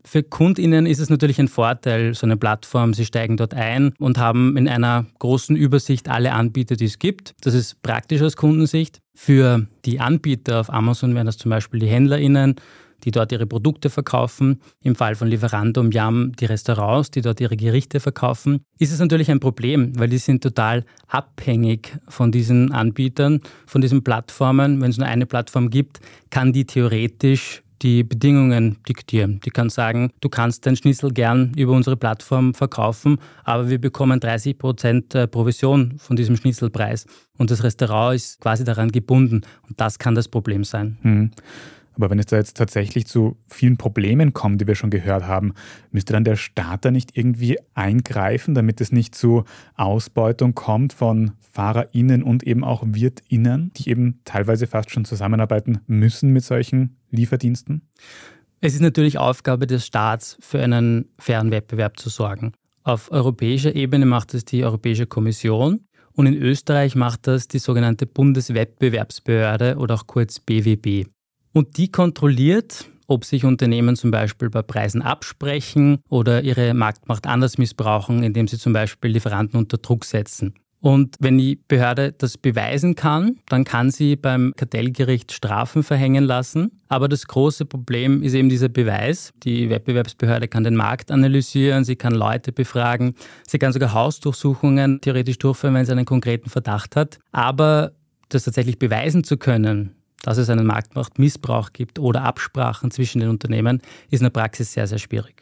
Für 0.04 0.24
KundInnen 0.24 0.88
ist 0.88 1.00
es 1.00 1.12
natürlich 1.12 1.38
ein 1.38 1.48
Vorteil, 1.48 2.16
so 2.16 2.26
eine 2.26 2.36
Plattform. 2.36 2.96
Sie 2.96 3.06
steigen 3.06 3.38
dort 3.38 3.54
ein 3.54 3.94
und 4.00 4.18
haben 4.18 4.58
in 4.58 4.68
einer 4.68 5.06
großen 5.20 5.56
Übersicht 5.56 6.10
alle 6.10 6.34
Anbieter, 6.34 6.76
die 6.76 6.86
es 6.86 6.98
gibt. 6.98 7.36
Das 7.42 7.54
ist 7.54 7.80
praktisch 7.84 8.24
aus 8.24 8.38
Kundensicht. 8.38 9.02
Für 9.14 9.68
die 9.86 10.00
Anbieter 10.00 10.62
auf 10.62 10.74
Amazon 10.74 11.14
wären 11.14 11.28
das 11.28 11.38
zum 11.38 11.52
Beispiel 11.52 11.80
die 11.80 11.90
HändlerInnen 11.90 12.56
die 13.06 13.12
dort 13.12 13.32
ihre 13.32 13.46
Produkte 13.46 13.90
verkaufen. 13.90 14.60
Im 14.82 14.96
Fall 14.96 15.16
von 15.16 15.28
Lieferando 15.28 15.80
und 15.80 15.94
Yam 15.94 16.34
die 16.34 16.46
Restaurants, 16.46 17.12
die 17.12 17.22
dort 17.22 17.40
ihre 17.40 17.56
Gerichte 17.56 18.00
verkaufen. 18.00 18.66
Ist 18.80 18.92
es 18.92 19.00
natürlich 19.00 19.32
ein 19.32 19.40
Problem, 19.40 19.98
weil 19.98 20.10
die 20.10 20.18
sind 20.18 20.44
total 20.44 20.84
abhängig 21.08 21.98
von 22.08 22.32
diesen 22.32 22.72
Anbietern, 22.72 23.42
von 23.66 23.82
diesen 23.82 24.04
Plattformen. 24.04 24.82
Wenn 24.82 24.90
es 24.90 24.98
nur 24.98 25.08
eine 25.08 25.26
Plattform 25.26 25.70
gibt, 25.70 26.00
kann 26.32 26.52
die 26.52 26.66
theoretisch 26.66 27.62
die 27.82 28.04
Bedingungen 28.04 28.78
diktieren. 28.88 29.40
Die 29.46 29.50
kann 29.50 29.70
sagen, 29.70 30.12
du 30.22 30.30
kannst 30.30 30.66
dein 30.66 30.76
Schnitzel 30.76 31.12
gern 31.12 31.54
über 31.56 31.74
unsere 31.74 31.98
Plattform 31.98 32.54
verkaufen, 32.54 33.20
aber 33.44 33.70
wir 33.70 33.80
bekommen 33.80 34.20
30 34.20 34.58
Prozent 34.58 35.14
äh, 35.14 35.28
Provision 35.28 35.96
von 35.98 36.16
diesem 36.16 36.38
Schnitzelpreis. 36.38 37.06
Und 37.38 37.52
das 37.52 37.64
Restaurant 37.64 38.16
ist 38.16 38.42
quasi 38.42 38.64
daran 38.64 38.92
gebunden. 38.92 39.42
Und 39.68 39.80
das 39.80 40.00
kann 40.00 40.16
das 40.16 40.28
Problem 40.28 40.64
sein. 40.64 40.98
Hm. 41.02 41.32
Aber 41.96 42.10
wenn 42.10 42.20
es 42.20 42.26
da 42.26 42.38
jetzt 42.38 42.58
tatsächlich 42.58 43.08
zu 43.08 43.38
vielen 43.48 43.78
Problemen 43.78 44.34
kommt, 44.34 44.62
die 44.62 44.68
wir 44.68 44.76
schon 44.76 44.90
gehört 44.90 45.26
haben, 45.26 45.54
müsste 45.92 46.14
dann 46.14 46.24
der 46.24 46.36
Staat 46.36 46.86
da 46.86 46.92
nicht 46.92 47.18
irgendwie 47.18 47.58
eingreifen, 47.74 48.54
damit 48.54 48.82
es 48.82 48.92
nicht 48.92 49.16
zu 49.16 49.44
Ausbeutung 49.76 50.56
kommt 50.56 50.94
von 50.94 51.32
FahrerInnen 51.40 52.24
und 52.24 52.44
eben 52.44 52.64
auch 52.64 52.84
WirtInnen, 52.86 53.72
die 53.78 53.90
eben 53.90 54.20
teilweise 54.26 54.68
fast 54.68 54.92
schon 54.92 55.06
zusammenarbeiten 55.06 55.80
müssen 55.88 56.32
mit 56.32 56.44
solchen 56.44 56.98
Lieferdiensten? 57.12 57.82
Es 58.62 58.74
ist 58.74 58.82
natürlich 58.82 59.18
Aufgabe 59.18 59.68
des 59.68 59.86
Staats, 59.86 60.38
für 60.40 60.62
einen 60.62 61.10
fairen 61.20 61.52
Wettbewerb 61.52 62.00
zu 62.00 62.10
sorgen. 62.10 62.54
Auf 62.84 63.12
europäischer 63.12 63.76
Ebene 63.76 64.06
macht 64.06 64.34
es 64.34 64.46
die 64.46 64.64
Europäische 64.64 65.08
Kommission 65.08 65.86
und 66.14 66.28
in 66.28 66.36
Österreich 66.36 66.96
macht 66.96 67.28
das 67.28 67.48
die 67.48 67.60
sogenannte 67.60 68.06
Bundeswettbewerbsbehörde 68.06 69.78
oder 69.78 69.96
auch 69.96 70.08
kurz 70.08 70.40
BWB. 70.40 71.08
Und 71.56 71.78
die 71.78 71.90
kontrolliert, 71.90 72.84
ob 73.08 73.24
sich 73.24 73.46
Unternehmen 73.46 73.96
zum 73.96 74.12
Beispiel 74.12 74.50
bei 74.50 74.62
Preisen 74.62 75.02
absprechen 75.02 76.00
oder 76.10 76.44
ihre 76.44 76.74
Marktmacht 76.74 77.28
anders 77.28 77.58
missbrauchen, 77.58 78.24
indem 78.24 78.50
sie 78.50 78.58
zum 78.58 78.74
Beispiel 78.74 79.12
Lieferanten 79.12 79.58
unter 79.58 79.78
Druck 79.78 80.04
setzen. 80.04 80.56
Und 80.82 81.16
wenn 81.22 81.38
die 81.38 81.58
Behörde 81.70 82.12
das 82.12 82.38
beweisen 82.38 82.96
kann, 82.96 83.38
dann 83.48 83.64
kann 83.64 83.90
sie 83.90 84.18
beim 84.18 84.52
Kartellgericht 84.58 85.32
Strafen 85.32 85.82
verhängen 85.82 86.26
lassen. 86.26 86.82
Aber 86.90 87.08
das 87.08 87.26
große 87.26 87.66
Problem 87.66 88.22
ist 88.22 88.34
eben 88.34 88.50
dieser 88.50 88.68
Beweis. 88.68 89.32
Die 89.44 89.70
Wettbewerbsbehörde 89.70 90.50
kann 90.50 90.66
den 90.66 90.76
Markt 90.76 91.10
analysieren, 91.10 91.86
sie 91.86 91.96
kann 91.96 92.14
Leute 92.14 92.52
befragen, 92.52 93.16
sie 93.48 93.60
kann 93.60 93.72
sogar 93.72 93.94
Hausdurchsuchungen 93.94 95.00
theoretisch 95.00 95.38
durchführen, 95.38 95.74
wenn 95.76 95.86
sie 95.86 95.94
einen 95.94 96.04
konkreten 96.04 96.50
Verdacht 96.50 96.98
hat. 96.98 97.18
Aber 97.32 97.94
das 98.28 98.44
tatsächlich 98.44 98.78
beweisen 98.78 99.24
zu 99.24 99.38
können, 99.38 99.96
dass 100.24 100.38
es 100.38 100.50
einen 100.50 100.66
Marktmachtmissbrauch 100.66 101.74
gibt 101.74 102.00
oder 102.00 102.24
Absprachen 102.24 102.92
zwischen 102.92 103.22
den 103.22 103.30
Unternehmen, 103.30 103.82
ist 104.10 104.22
in 104.22 104.26
der 104.26 104.32
Praxis 104.32 104.74
sehr, 104.74 104.88
sehr 104.88 104.98
schwierig. 104.98 105.36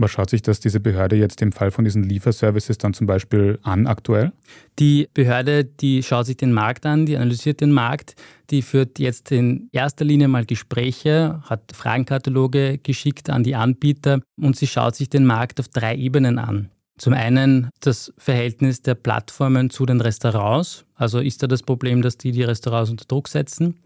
Aber 0.00 0.08
schaut 0.08 0.30
sich 0.30 0.40
das 0.40 0.60
diese 0.60 0.80
Behörde 0.80 1.16
jetzt 1.16 1.42
im 1.42 1.52
Fall 1.52 1.70
von 1.70 1.84
diesen 1.84 2.04
Lieferservices 2.04 2.78
dann 2.78 2.94
zum 2.94 3.06
Beispiel 3.06 3.58
an 3.62 3.86
aktuell? 3.86 4.32
Die 4.78 5.10
Behörde, 5.12 5.66
die 5.66 6.02
schaut 6.02 6.24
sich 6.24 6.38
den 6.38 6.54
Markt 6.54 6.86
an, 6.86 7.04
die 7.04 7.16
analysiert 7.16 7.60
den 7.60 7.70
Markt, 7.70 8.14
die 8.48 8.62
führt 8.62 8.98
jetzt 8.98 9.30
in 9.30 9.68
erster 9.72 10.06
Linie 10.06 10.28
mal 10.28 10.46
Gespräche, 10.46 11.42
hat 11.44 11.72
Fragenkataloge 11.74 12.78
geschickt 12.78 13.28
an 13.28 13.44
die 13.44 13.54
Anbieter 13.54 14.22
und 14.40 14.56
sie 14.56 14.66
schaut 14.66 14.96
sich 14.96 15.10
den 15.10 15.26
Markt 15.26 15.60
auf 15.60 15.68
drei 15.68 15.94
Ebenen 15.96 16.38
an. 16.38 16.70
Zum 17.00 17.14
einen 17.14 17.70
das 17.80 18.12
Verhältnis 18.18 18.82
der 18.82 18.94
Plattformen 18.94 19.70
zu 19.70 19.86
den 19.86 20.02
Restaurants. 20.02 20.84
Also 20.96 21.18
ist 21.18 21.42
da 21.42 21.46
das 21.46 21.62
Problem, 21.62 22.02
dass 22.02 22.18
die 22.18 22.30
die 22.30 22.42
Restaurants 22.42 22.90
unter 22.90 23.06
Druck 23.06 23.28
setzen? 23.28 23.76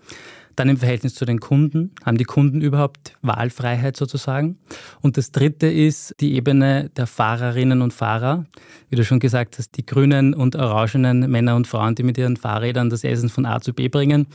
Dann 0.57 0.69
im 0.69 0.79
Verhältnis 0.79 1.15
zu 1.15 1.25
den 1.25 1.39
Kunden. 1.39 1.93
Haben 2.05 2.19
die 2.19 2.25
Kunden 2.25 2.61
überhaupt 2.61 3.17
Wahlfreiheit 3.23 3.97
sozusagen? 3.97 4.59
Und 5.01 5.17
das 5.17 5.31
dritte 5.31 5.69
ist 5.69 6.17
die 6.19 6.35
Ebene 6.35 6.91
der 6.97 7.07
Fahrerinnen 7.07 7.83
und 7.83 7.93
Fahrer. 7.93 8.47
Wie 8.91 8.97
du 8.97 9.05
schon 9.05 9.21
gesagt 9.21 9.59
hast, 9.59 9.77
die 9.77 9.87
grünen 9.87 10.35
und 10.35 10.57
orangenen 10.57 11.31
Männer 11.31 11.55
und 11.55 11.69
Frauen, 11.69 11.95
die 11.95 12.03
mit 12.03 12.19
ihren 12.19 12.37
Fahrrädern 12.37 12.91
das 12.91 13.05
Essen 13.05 13.29
von 13.29 13.47
A 13.47 13.61
zu 13.61 13.75
B 13.75 13.89
bringen. 13.89 14.27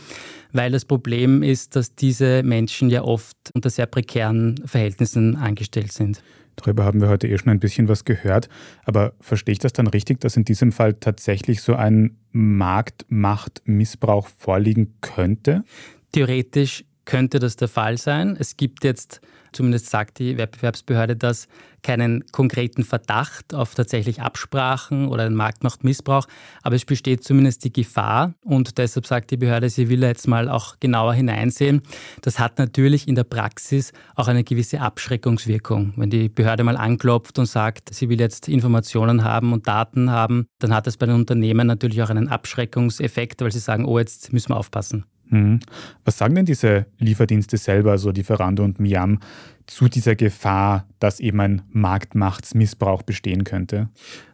Weil 0.53 0.71
das 0.71 0.85
Problem 0.85 1.43
ist, 1.43 1.75
dass 1.75 1.95
diese 1.95 2.43
Menschen 2.43 2.89
ja 2.89 3.03
oft 3.03 3.35
unter 3.53 3.69
sehr 3.69 3.87
prekären 3.87 4.55
Verhältnissen 4.65 5.35
angestellt 5.35 5.91
sind. 5.91 6.21
Darüber 6.61 6.83
haben 6.85 7.01
wir 7.01 7.09
heute 7.09 7.27
eh 7.27 7.37
schon 7.37 7.49
ein 7.49 7.59
bisschen 7.59 7.87
was 7.87 8.05
gehört. 8.05 8.49
Aber 8.85 9.13
verstehe 9.19 9.53
ich 9.53 9.59
das 9.59 9.73
dann 9.73 9.87
richtig, 9.87 10.19
dass 10.19 10.37
in 10.37 10.45
diesem 10.45 10.71
Fall 10.71 10.93
tatsächlich 10.93 11.61
so 11.61 11.75
ein 11.75 12.17
Marktmachtmissbrauch 12.31 14.27
vorliegen 14.27 14.95
könnte? 15.01 15.63
Theoretisch 16.11 16.85
könnte 17.09 17.39
das 17.39 17.55
der 17.55 17.67
Fall 17.67 17.97
sein. 17.97 18.37
Es 18.39 18.55
gibt 18.55 18.83
jetzt, 18.83 19.19
zumindest 19.51 19.89
sagt 19.89 20.19
die 20.19 20.37
Wettbewerbsbehörde 20.37 21.15
das, 21.15 21.47
keinen 21.81 22.23
konkreten 22.31 22.83
Verdacht 22.83 23.55
auf 23.55 23.73
tatsächlich 23.73 24.21
Absprachen 24.21 25.07
oder 25.07 25.23
einen 25.23 25.33
Marktmachtmissbrauch, 25.33 26.27
aber 26.61 26.75
es 26.75 26.85
besteht 26.85 27.23
zumindest 27.23 27.63
die 27.63 27.73
Gefahr 27.73 28.35
und 28.43 28.77
deshalb 28.77 29.07
sagt 29.07 29.31
die 29.31 29.37
Behörde, 29.37 29.71
sie 29.71 29.89
will 29.89 30.03
jetzt 30.03 30.27
mal 30.27 30.49
auch 30.49 30.75
genauer 30.79 31.15
hineinsehen. 31.15 31.81
Das 32.21 32.37
hat 32.37 32.59
natürlich 32.59 33.07
in 33.07 33.15
der 33.15 33.23
Praxis 33.23 33.91
auch 34.13 34.27
eine 34.27 34.43
gewisse 34.43 34.79
Abschreckungswirkung. 34.79 35.93
Wenn 35.95 36.11
die 36.11 36.29
Behörde 36.29 36.63
mal 36.63 36.77
anklopft 36.77 37.39
und 37.39 37.47
sagt, 37.47 37.91
sie 37.91 38.09
will 38.09 38.19
jetzt 38.19 38.47
Informationen 38.47 39.23
haben 39.23 39.51
und 39.51 39.67
Daten 39.67 40.11
haben, 40.11 40.45
dann 40.59 40.75
hat 40.75 40.85
das 40.85 40.97
bei 40.97 41.07
den 41.07 41.15
Unternehmen 41.15 41.65
natürlich 41.65 42.03
auch 42.03 42.11
einen 42.11 42.27
Abschreckungseffekt, 42.27 43.41
weil 43.41 43.51
sie 43.51 43.57
sagen, 43.57 43.85
oh, 43.85 43.97
jetzt 43.97 44.31
müssen 44.31 44.49
wir 44.49 44.57
aufpassen. 44.57 45.05
Mhm. 45.29 45.59
Was 46.03 46.17
sagen 46.17 46.35
denn 46.35 46.45
diese 46.45 46.85
Lieferdienste 46.97 47.57
selber, 47.57 47.91
also 47.91 48.11
Lieferando 48.11 48.63
und 48.63 48.79
Miam, 48.79 49.19
zu 49.67 49.87
dieser 49.87 50.15
Gefahr, 50.15 50.85
dass 50.99 51.19
eben 51.19 51.39
ein 51.39 51.61
Marktmachtsmissbrauch 51.71 53.03
bestehen 53.03 53.43
könnte? 53.43 53.89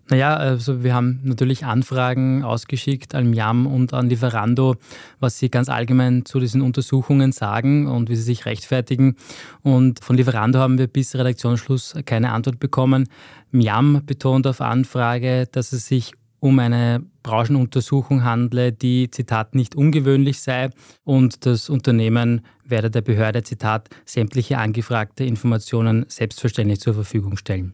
Naja, 0.10 0.36
also 0.36 0.84
wir 0.84 0.94
haben 0.94 1.20
natürlich 1.24 1.66
Anfragen 1.66 2.44
ausgeschickt 2.44 3.16
an 3.16 3.32
Miam 3.32 3.66
und 3.66 3.94
an 3.94 4.08
Lieferando, 4.08 4.76
was 5.20 5.40
sie 5.40 5.50
ganz 5.50 5.68
allgemein 5.68 6.26
zu 6.26 6.40
diesen 6.40 6.62
Untersuchungen 6.62 7.32
sagen 7.32 7.88
und 7.88 8.10
wie 8.10 8.16
sie 8.16 8.22
sich 8.22 8.46
rechtfertigen. 8.46 9.16
Und 9.64 10.04
von 10.04 10.16
Lieferando 10.16 10.60
haben 10.60 10.78
wir 10.78 10.88
bis 10.88 11.16
Redaktionsschluss 11.16 11.96
keine 12.06 12.32
Antwort 12.32 12.60
bekommen. 12.60 13.10
Miam 13.52 14.04
betont 14.06 14.46
auf 14.46 14.62
Anfrage, 14.62 15.48
dass 15.52 15.74
es 15.74 15.88
sich 15.88 16.14
um 16.40 16.60
eine 16.60 17.04
Branchenuntersuchung 17.24 18.24
handle, 18.24 18.72
die, 18.72 19.10
Zitat, 19.10 19.56
nicht 19.56 19.76
ungewöhnlich 19.76 20.40
sei 20.40 20.70
und 21.04 21.46
das 21.46 21.70
Unternehmen 21.70 22.42
werde 22.64 22.92
der 22.92 23.02
Behörde, 23.02 23.44
Zitat, 23.44 23.90
sämtliche 24.06 24.58
angefragte 24.58 25.24
Informationen 25.24 26.06
selbstverständlich 26.08 26.80
zur 26.80 26.94
Verfügung 26.94 27.38
stellen. 27.38 27.74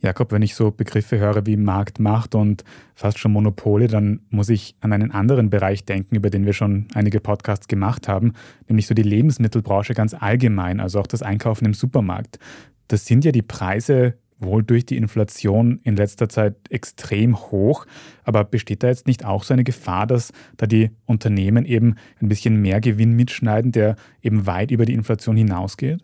Jakob, 0.00 0.30
wenn 0.30 0.42
ich 0.42 0.54
so 0.54 0.70
Begriffe 0.70 1.18
höre 1.18 1.46
wie 1.46 1.56
Marktmacht 1.56 2.34
und 2.34 2.64
fast 2.94 3.18
schon 3.18 3.32
Monopole, 3.32 3.88
dann 3.88 4.20
muss 4.28 4.50
ich 4.50 4.76
an 4.80 4.92
einen 4.92 5.10
anderen 5.10 5.48
Bereich 5.48 5.84
denken, 5.84 6.16
über 6.16 6.30
den 6.30 6.44
wir 6.44 6.52
schon 6.52 6.86
einige 6.94 7.18
Podcasts 7.18 7.66
gemacht 7.66 8.06
haben, 8.06 8.34
nämlich 8.68 8.86
so 8.86 8.94
die 8.94 9.02
Lebensmittelbranche 9.02 9.94
ganz 9.94 10.14
allgemein, 10.14 10.80
also 10.80 11.00
auch 11.00 11.06
das 11.06 11.22
Einkaufen 11.22 11.64
im 11.64 11.74
Supermarkt. 11.74 12.38
Das 12.88 13.06
sind 13.06 13.24
ja 13.24 13.32
die 13.32 13.42
Preise 13.42 14.14
wohl 14.38 14.62
durch 14.62 14.84
die 14.86 14.96
Inflation 14.96 15.80
in 15.82 15.96
letzter 15.96 16.28
Zeit 16.28 16.56
extrem 16.70 17.36
hoch. 17.36 17.86
Aber 18.24 18.44
besteht 18.44 18.82
da 18.82 18.88
jetzt 18.88 19.06
nicht 19.06 19.24
auch 19.24 19.44
so 19.44 19.54
eine 19.54 19.64
Gefahr, 19.64 20.06
dass 20.06 20.32
da 20.56 20.66
die 20.66 20.90
Unternehmen 21.06 21.64
eben 21.64 21.96
ein 22.20 22.28
bisschen 22.28 22.60
mehr 22.60 22.80
Gewinn 22.80 23.12
mitschneiden, 23.12 23.72
der 23.72 23.96
eben 24.22 24.46
weit 24.46 24.70
über 24.70 24.84
die 24.84 24.94
Inflation 24.94 25.36
hinausgeht? 25.36 26.02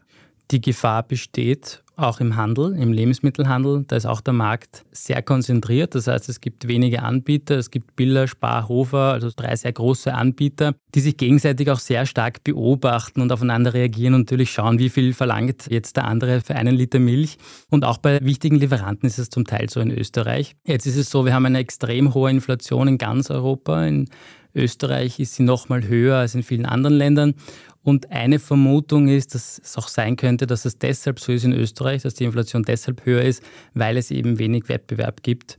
Die 0.51 0.61
Gefahr 0.61 1.03
besteht 1.03 1.82
auch 1.97 2.21
im 2.21 2.37
Handel, 2.37 2.75
im 2.75 2.93
Lebensmittelhandel. 2.93 3.85
Da 3.87 3.97
ist 3.97 4.07
auch 4.07 4.21
der 4.21 4.33
Markt 4.33 4.85
sehr 4.93 5.23
konzentriert. 5.23 5.95
Das 5.95 6.07
heißt, 6.07 6.29
es 6.29 6.41
gibt 6.41 6.67
wenige 6.69 7.03
Anbieter. 7.03 7.57
Es 7.57 7.71
gibt 7.71 7.97
Biller, 7.97 8.27
Spar, 8.27 8.69
Hofer, 8.69 9.13
also 9.13 9.31
drei 9.35 9.55
sehr 9.57 9.73
große 9.73 10.13
Anbieter, 10.13 10.75
die 10.95 11.01
sich 11.01 11.17
gegenseitig 11.17 11.71
auch 11.71 11.79
sehr 11.79 12.07
stark 12.07 12.45
beobachten 12.45 13.21
und 13.21 13.31
aufeinander 13.33 13.75
reagieren 13.75 14.15
und 14.15 14.23
natürlich 14.23 14.51
schauen, 14.51 14.79
wie 14.79 14.89
viel 14.89 15.13
verlangt 15.13 15.67
jetzt 15.71 15.97
der 15.97 16.07
andere 16.07 16.41
für 16.41 16.57
einen 16.57 16.75
Liter 16.75 16.99
Milch. 16.99 17.37
Und 17.71 17.85
auch 17.85 17.99
bei 17.99 18.21
wichtigen 18.23 18.57
Lieferanten 18.57 19.07
ist 19.07 19.19
es 19.19 19.31
zum 19.31 19.45
Teil 19.45 19.69
so 19.69 19.81
in 19.81 19.91
Österreich. 19.91 20.57
Jetzt 20.67 20.87
ist 20.87 20.97
es 20.97 21.11
so, 21.11 21.25
wir 21.25 21.35
haben 21.35 21.47
eine 21.47 21.59
extrem 21.59 22.15
hohe 22.15 22.31
Inflation 22.31 22.89
in 22.89 22.99
ganz 22.99 23.31
Europa. 23.31 23.85
In 23.85 24.09
Österreich 24.55 25.19
ist 25.19 25.35
sie 25.35 25.43
noch 25.43 25.69
mal 25.69 25.87
höher 25.87 26.19
als 26.19 26.35
in 26.35 26.43
vielen 26.43 26.67
anderen 26.67 26.97
Ländern. 26.97 27.35
Und 27.83 28.11
eine 28.11 28.39
Vermutung 28.39 29.09
ist, 29.09 29.35
dass 29.35 29.61
es 29.63 29.77
auch 29.77 29.89
sein 29.89 30.17
könnte, 30.17 30.47
dass 30.47 30.65
es 30.65 30.79
deshalb 30.79 31.19
so 31.19 31.33
ist 31.33 31.45
in 31.45 31.53
Österreich, 31.53 32.03
dass 32.03 32.15
die 32.15 32.25
Inflation 32.25 32.63
deshalb 32.63 33.05
höher 33.05 33.23
ist, 33.23 33.43
weil 33.75 33.97
es 33.97 34.11
eben 34.11 34.39
wenig 34.39 34.69
Wettbewerb 34.69 35.23
gibt. 35.23 35.59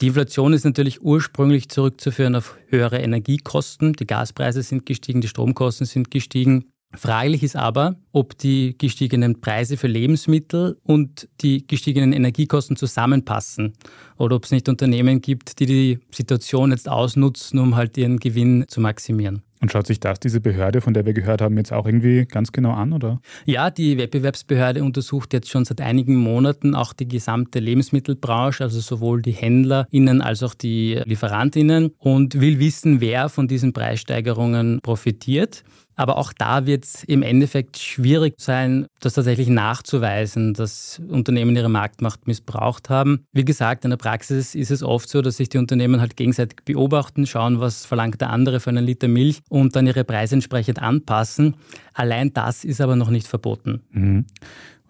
Die 0.00 0.08
Inflation 0.08 0.52
ist 0.52 0.64
natürlich 0.64 1.02
ursprünglich 1.02 1.68
zurückzuführen 1.68 2.34
auf 2.34 2.56
höhere 2.66 2.98
Energiekosten. 2.98 3.92
Die 3.94 4.06
Gaspreise 4.06 4.62
sind 4.62 4.86
gestiegen, 4.86 5.20
die 5.20 5.28
Stromkosten 5.28 5.86
sind 5.86 6.10
gestiegen. 6.10 6.66
Fraglich 6.96 7.42
ist 7.42 7.56
aber, 7.56 7.96
ob 8.12 8.38
die 8.38 8.76
gestiegenen 8.78 9.40
Preise 9.40 9.76
für 9.76 9.88
Lebensmittel 9.88 10.78
und 10.84 11.28
die 11.40 11.66
gestiegenen 11.66 12.12
Energiekosten 12.12 12.76
zusammenpassen 12.76 13.72
oder 14.16 14.36
ob 14.36 14.44
es 14.44 14.52
nicht 14.52 14.68
Unternehmen 14.68 15.20
gibt, 15.20 15.58
die 15.58 15.66
die 15.66 15.98
Situation 16.12 16.70
jetzt 16.70 16.88
ausnutzen, 16.88 17.58
um 17.58 17.74
halt 17.74 17.96
ihren 17.96 18.18
Gewinn 18.18 18.64
zu 18.68 18.80
maximieren. 18.80 19.42
Und 19.64 19.72
schaut 19.72 19.86
sich 19.86 19.98
das 19.98 20.20
diese 20.20 20.42
Behörde, 20.42 20.82
von 20.82 20.92
der 20.92 21.06
wir 21.06 21.14
gehört 21.14 21.40
haben, 21.40 21.56
jetzt 21.56 21.72
auch 21.72 21.86
irgendwie 21.86 22.26
ganz 22.26 22.52
genau 22.52 22.72
an, 22.72 22.92
oder? 22.92 23.22
Ja, 23.46 23.70
die 23.70 23.96
Wettbewerbsbehörde 23.96 24.84
untersucht 24.84 25.32
jetzt 25.32 25.48
schon 25.48 25.64
seit 25.64 25.80
einigen 25.80 26.16
Monaten 26.16 26.74
auch 26.74 26.92
die 26.92 27.08
gesamte 27.08 27.60
Lebensmittelbranche, 27.60 28.62
also 28.62 28.80
sowohl 28.80 29.22
die 29.22 29.32
HändlerInnen 29.32 30.20
als 30.20 30.42
auch 30.42 30.52
die 30.52 31.00
LieferantInnen 31.06 31.92
und 31.96 32.38
will 32.38 32.58
wissen, 32.58 33.00
wer 33.00 33.30
von 33.30 33.48
diesen 33.48 33.72
Preissteigerungen 33.72 34.80
profitiert. 34.82 35.64
Aber 35.96 36.18
auch 36.18 36.32
da 36.32 36.66
wird 36.66 36.84
es 36.84 37.04
im 37.04 37.22
Endeffekt 37.22 37.78
schwierig 37.78 38.34
sein, 38.38 38.86
das 39.00 39.14
tatsächlich 39.14 39.48
nachzuweisen, 39.48 40.54
dass 40.54 41.00
Unternehmen 41.08 41.54
ihre 41.56 41.68
Marktmacht 41.68 42.26
missbraucht 42.26 42.90
haben. 42.90 43.26
Wie 43.32 43.44
gesagt, 43.44 43.84
in 43.84 43.90
der 43.90 43.96
Praxis 43.96 44.54
ist 44.54 44.70
es 44.70 44.82
oft 44.82 45.08
so, 45.08 45.22
dass 45.22 45.36
sich 45.36 45.48
die 45.48 45.58
Unternehmen 45.58 46.00
halt 46.00 46.16
gegenseitig 46.16 46.64
beobachten, 46.64 47.26
schauen, 47.26 47.60
was 47.60 47.86
verlangt 47.86 48.20
der 48.20 48.30
andere 48.30 48.60
für 48.60 48.70
einen 48.70 48.84
Liter 48.84 49.08
Milch 49.08 49.40
und 49.48 49.76
dann 49.76 49.86
ihre 49.86 50.04
Preise 50.04 50.34
entsprechend 50.34 50.80
anpassen. 50.80 51.56
Allein 51.92 52.32
das 52.32 52.64
ist 52.64 52.80
aber 52.80 52.96
noch 52.96 53.10
nicht 53.10 53.26
verboten. 53.26 53.82
Mhm. 53.90 54.26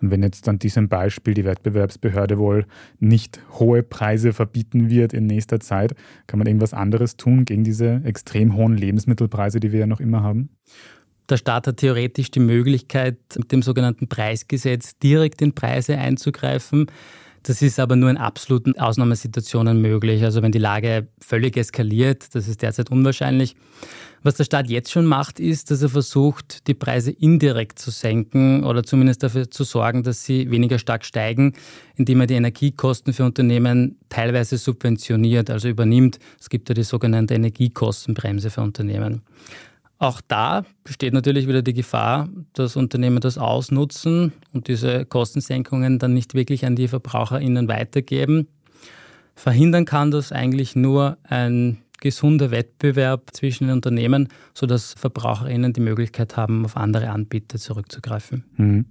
Und 0.05 0.11
wenn 0.11 0.23
jetzt 0.23 0.49
an 0.51 0.59
diesem 0.59 0.91
Beispiel 0.91 1.33
die 1.33 1.47
Wettbewerbsbehörde 1.47 2.39
wohl 2.39 2.67
nicht 2.99 3.41
hohe 3.53 3.83
Preise 3.83 4.35
verbieten 4.35 4.91
wird 4.91 5.15
in 5.15 5.27
nächster 5.27 5.61
Zeit, 5.61 5.95
kann 6.27 6.39
man 6.39 6.47
irgendwas 6.47 6.75
anderes 6.75 7.17
tun 7.17 7.47
gegen 7.47 7.65
diese 7.65 8.03
extrem 8.05 8.55
hohen 8.55 8.77
Lebensmittelpreise, 8.77 9.61
die 9.61 9.73
wir 9.73 9.81
ja 9.81 9.87
noch 9.87 10.01
immer 10.01 10.23
haben? 10.23 10.51
Der 11.29 11.37
Staat 11.39 11.67
hat 11.67 11.79
theoretisch 11.79 12.31
die 12.31 12.41
Möglichkeit, 12.41 13.17
mit 13.37 13.51
dem 13.51 13.63
sogenannten 13.63 14.09
Preisgesetz 14.09 14.99
direkt 14.99 15.41
in 15.41 15.55
Preise 15.55 15.97
einzugreifen. 15.97 16.87
Das 17.45 17.61
ist 17.61 17.79
aber 17.79 17.95
nur 17.95 18.09
in 18.09 18.17
absoluten 18.17 18.79
Ausnahmesituationen 18.79 19.81
möglich. 19.81 20.25
Also 20.25 20.41
wenn 20.41 20.53
die 20.53 20.59
Lage 20.59 21.09
völlig 21.21 21.59
eskaliert, 21.59 22.35
das 22.35 22.49
ist 22.49 22.63
derzeit 22.63 22.91
unwahrscheinlich. 22.91 23.55
Was 24.23 24.37
der 24.37 24.45
Staat 24.45 24.71
jetzt 24.71 24.91
schon 24.91 25.05
macht, 25.05 25.39
ist, 25.39 25.71
dass 25.71 25.83
er 25.83 25.91
versucht, 25.91 26.67
die 26.67 26.73
Preise 26.73 27.11
indirekt 27.11 27.79
zu 27.79 27.91
senken 27.91 28.65
oder 28.65 28.83
zumindest 28.83 29.23
dafür 29.23 29.51
zu 29.51 29.65
sorgen, 29.65 30.03
dass 30.03 30.25
sie 30.25 30.51
weniger 30.51 30.79
stark 30.79 31.05
steigen, 31.05 31.53
indem 31.97 32.23
er 32.23 32.27
die 32.27 32.35
Energiekosten 32.35 33.13
für 33.13 33.25
Unternehmen 33.25 33.99
teilweise 34.09 34.57
subventioniert, 34.57 35.51
also 35.51 35.69
übernimmt. 35.69 36.19
Es 36.41 36.49
gibt 36.49 36.71
ja 36.71 36.75
die 36.75 36.83
sogenannte 36.83 37.35
Energiekostenbremse 37.35 38.49
für 38.49 38.63
Unternehmen. 38.63 39.21
Auch 40.05 40.21
da 40.21 40.67
besteht 40.83 41.15
natürlich 41.15 41.49
wieder 41.49 41.63
die 41.63 41.73
Gefahr, 41.73 42.29
dass 42.53 42.77
Unternehmen 42.77 43.21
das 43.21 43.39
ausnutzen 43.39 44.35
und 44.53 44.69
diese 44.69 45.07
Kostensenkungen 45.07 45.99
dann 45.99 46.13
nicht 46.13 46.35
wirklich 46.35 46.67
an 46.67 46.77
die 46.77 46.89
VerbraucherInnen 46.89 47.69
weitergeben. 47.69 48.49
Verhindern 49.35 49.87
kann 49.87 50.11
das 50.11 50.31
eigentlich 50.31 50.77
nur 50.77 51.17
ein 51.23 51.79
gesunder 52.03 52.51
Wettbewerb 52.51 53.31
zwischen 53.33 53.69
den 53.69 53.77
Unternehmen, 53.77 54.29
sodass 54.53 54.93
VerbraucherInnen 54.93 55.73
die 55.73 55.81
Möglichkeit 55.81 56.37
haben, 56.37 56.67
auf 56.67 56.77
andere 56.77 57.09
Anbieter 57.09 57.57
zurückzugreifen. 57.57 58.45
Mhm. 58.59 58.85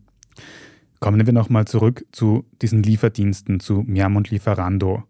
Kommen 1.03 1.25
wir 1.25 1.33
nochmal 1.33 1.65
zurück 1.65 2.05
zu 2.13 2.45
diesen 2.61 2.81
Lieferdiensten, 2.81 3.59
zu 3.59 3.83
Miam 3.85 4.15
und 4.15 4.29
Lieferando. 4.29 5.03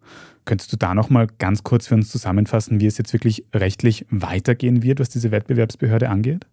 Könntest 0.44 0.72
du 0.72 0.76
da 0.76 0.92
nochmal 0.92 1.28
ganz 1.38 1.62
kurz 1.62 1.86
für 1.86 1.94
uns 1.94 2.10
zusammenfassen, 2.10 2.80
wie 2.80 2.86
es 2.86 2.98
jetzt 2.98 3.12
wirklich 3.12 3.44
rechtlich 3.54 4.04
weitergehen 4.10 4.82
wird, 4.82 4.98
was 4.98 5.08
diese 5.08 5.30
Wettbewerbsbehörde 5.30 6.08
angeht? 6.10 6.46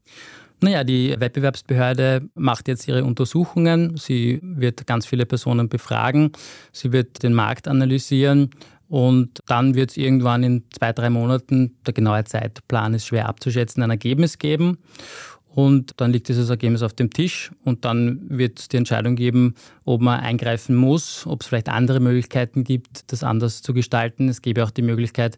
Naja, 0.60 0.83
die 0.83 1.15
Wettbewerbsbehörde 1.17 2.29
macht 2.36 2.67
jetzt 2.67 2.88
ihre 2.88 3.03
Untersuchungen. 3.03 3.98
Sie 3.98 4.39
wird 4.43 4.86
ganz 4.86 5.07
viele 5.07 5.25
Personen 5.25 5.69
befragen. 5.69 6.33
Sie 6.71 6.91
wird 6.91 7.24
den 7.24 7.33
Markt 7.33 7.67
analysieren. 7.67 8.51
Und 8.91 9.39
dann 9.48 9.74
wird 9.74 9.89
es 9.89 9.97
irgendwann 9.97 10.43
in 10.43 10.65
zwei, 10.77 10.91
drei 10.91 11.10
Monaten, 11.10 11.77
der 11.88 11.93
genaue 11.93 12.25
Zeitplan 12.25 12.93
ist 12.93 13.08
schwer 13.08 13.30
abzuschätzen, 13.30 13.82
ein 13.82 13.89
Ergebnis 13.89 14.38
geben. 14.38 14.77
Und 15.53 15.99
dann 15.99 16.13
liegt 16.13 16.29
dieses 16.29 16.49
Ergebnis 16.49 16.81
auf 16.81 16.93
dem 16.93 17.09
Tisch 17.09 17.51
und 17.65 17.83
dann 17.83 18.21
wird 18.29 18.59
es 18.59 18.67
die 18.69 18.77
Entscheidung 18.77 19.17
geben, 19.17 19.55
ob 19.83 20.01
man 20.01 20.21
eingreifen 20.21 20.75
muss, 20.75 21.27
ob 21.27 21.41
es 21.41 21.47
vielleicht 21.47 21.67
andere 21.67 21.99
Möglichkeiten 21.99 22.63
gibt, 22.63 23.11
das 23.11 23.23
anders 23.23 23.61
zu 23.61 23.73
gestalten. 23.73 24.29
Es 24.29 24.41
gäbe 24.41 24.63
auch 24.63 24.71
die 24.71 24.81
Möglichkeit, 24.81 25.37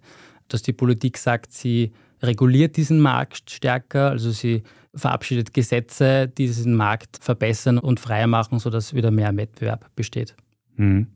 dass 0.49 0.61
die 0.61 0.73
Politik 0.73 1.17
sagt, 1.17 1.51
sie 1.51 1.93
reguliert 2.21 2.77
diesen 2.77 2.99
Markt 2.99 3.49
stärker, 3.49 4.11
also 4.11 4.29
sie 4.29 4.61
verabschiedet 4.93 5.53
Gesetze, 5.53 6.27
die 6.27 6.45
diesen 6.45 6.75
Markt 6.75 7.17
verbessern 7.19 7.79
und 7.79 7.99
freier 7.99 8.27
machen, 8.27 8.59
sodass 8.59 8.93
wieder 8.93 9.09
mehr 9.09 9.35
Wettbewerb 9.35 9.89
besteht. 9.95 10.35
Mhm. 10.75 11.07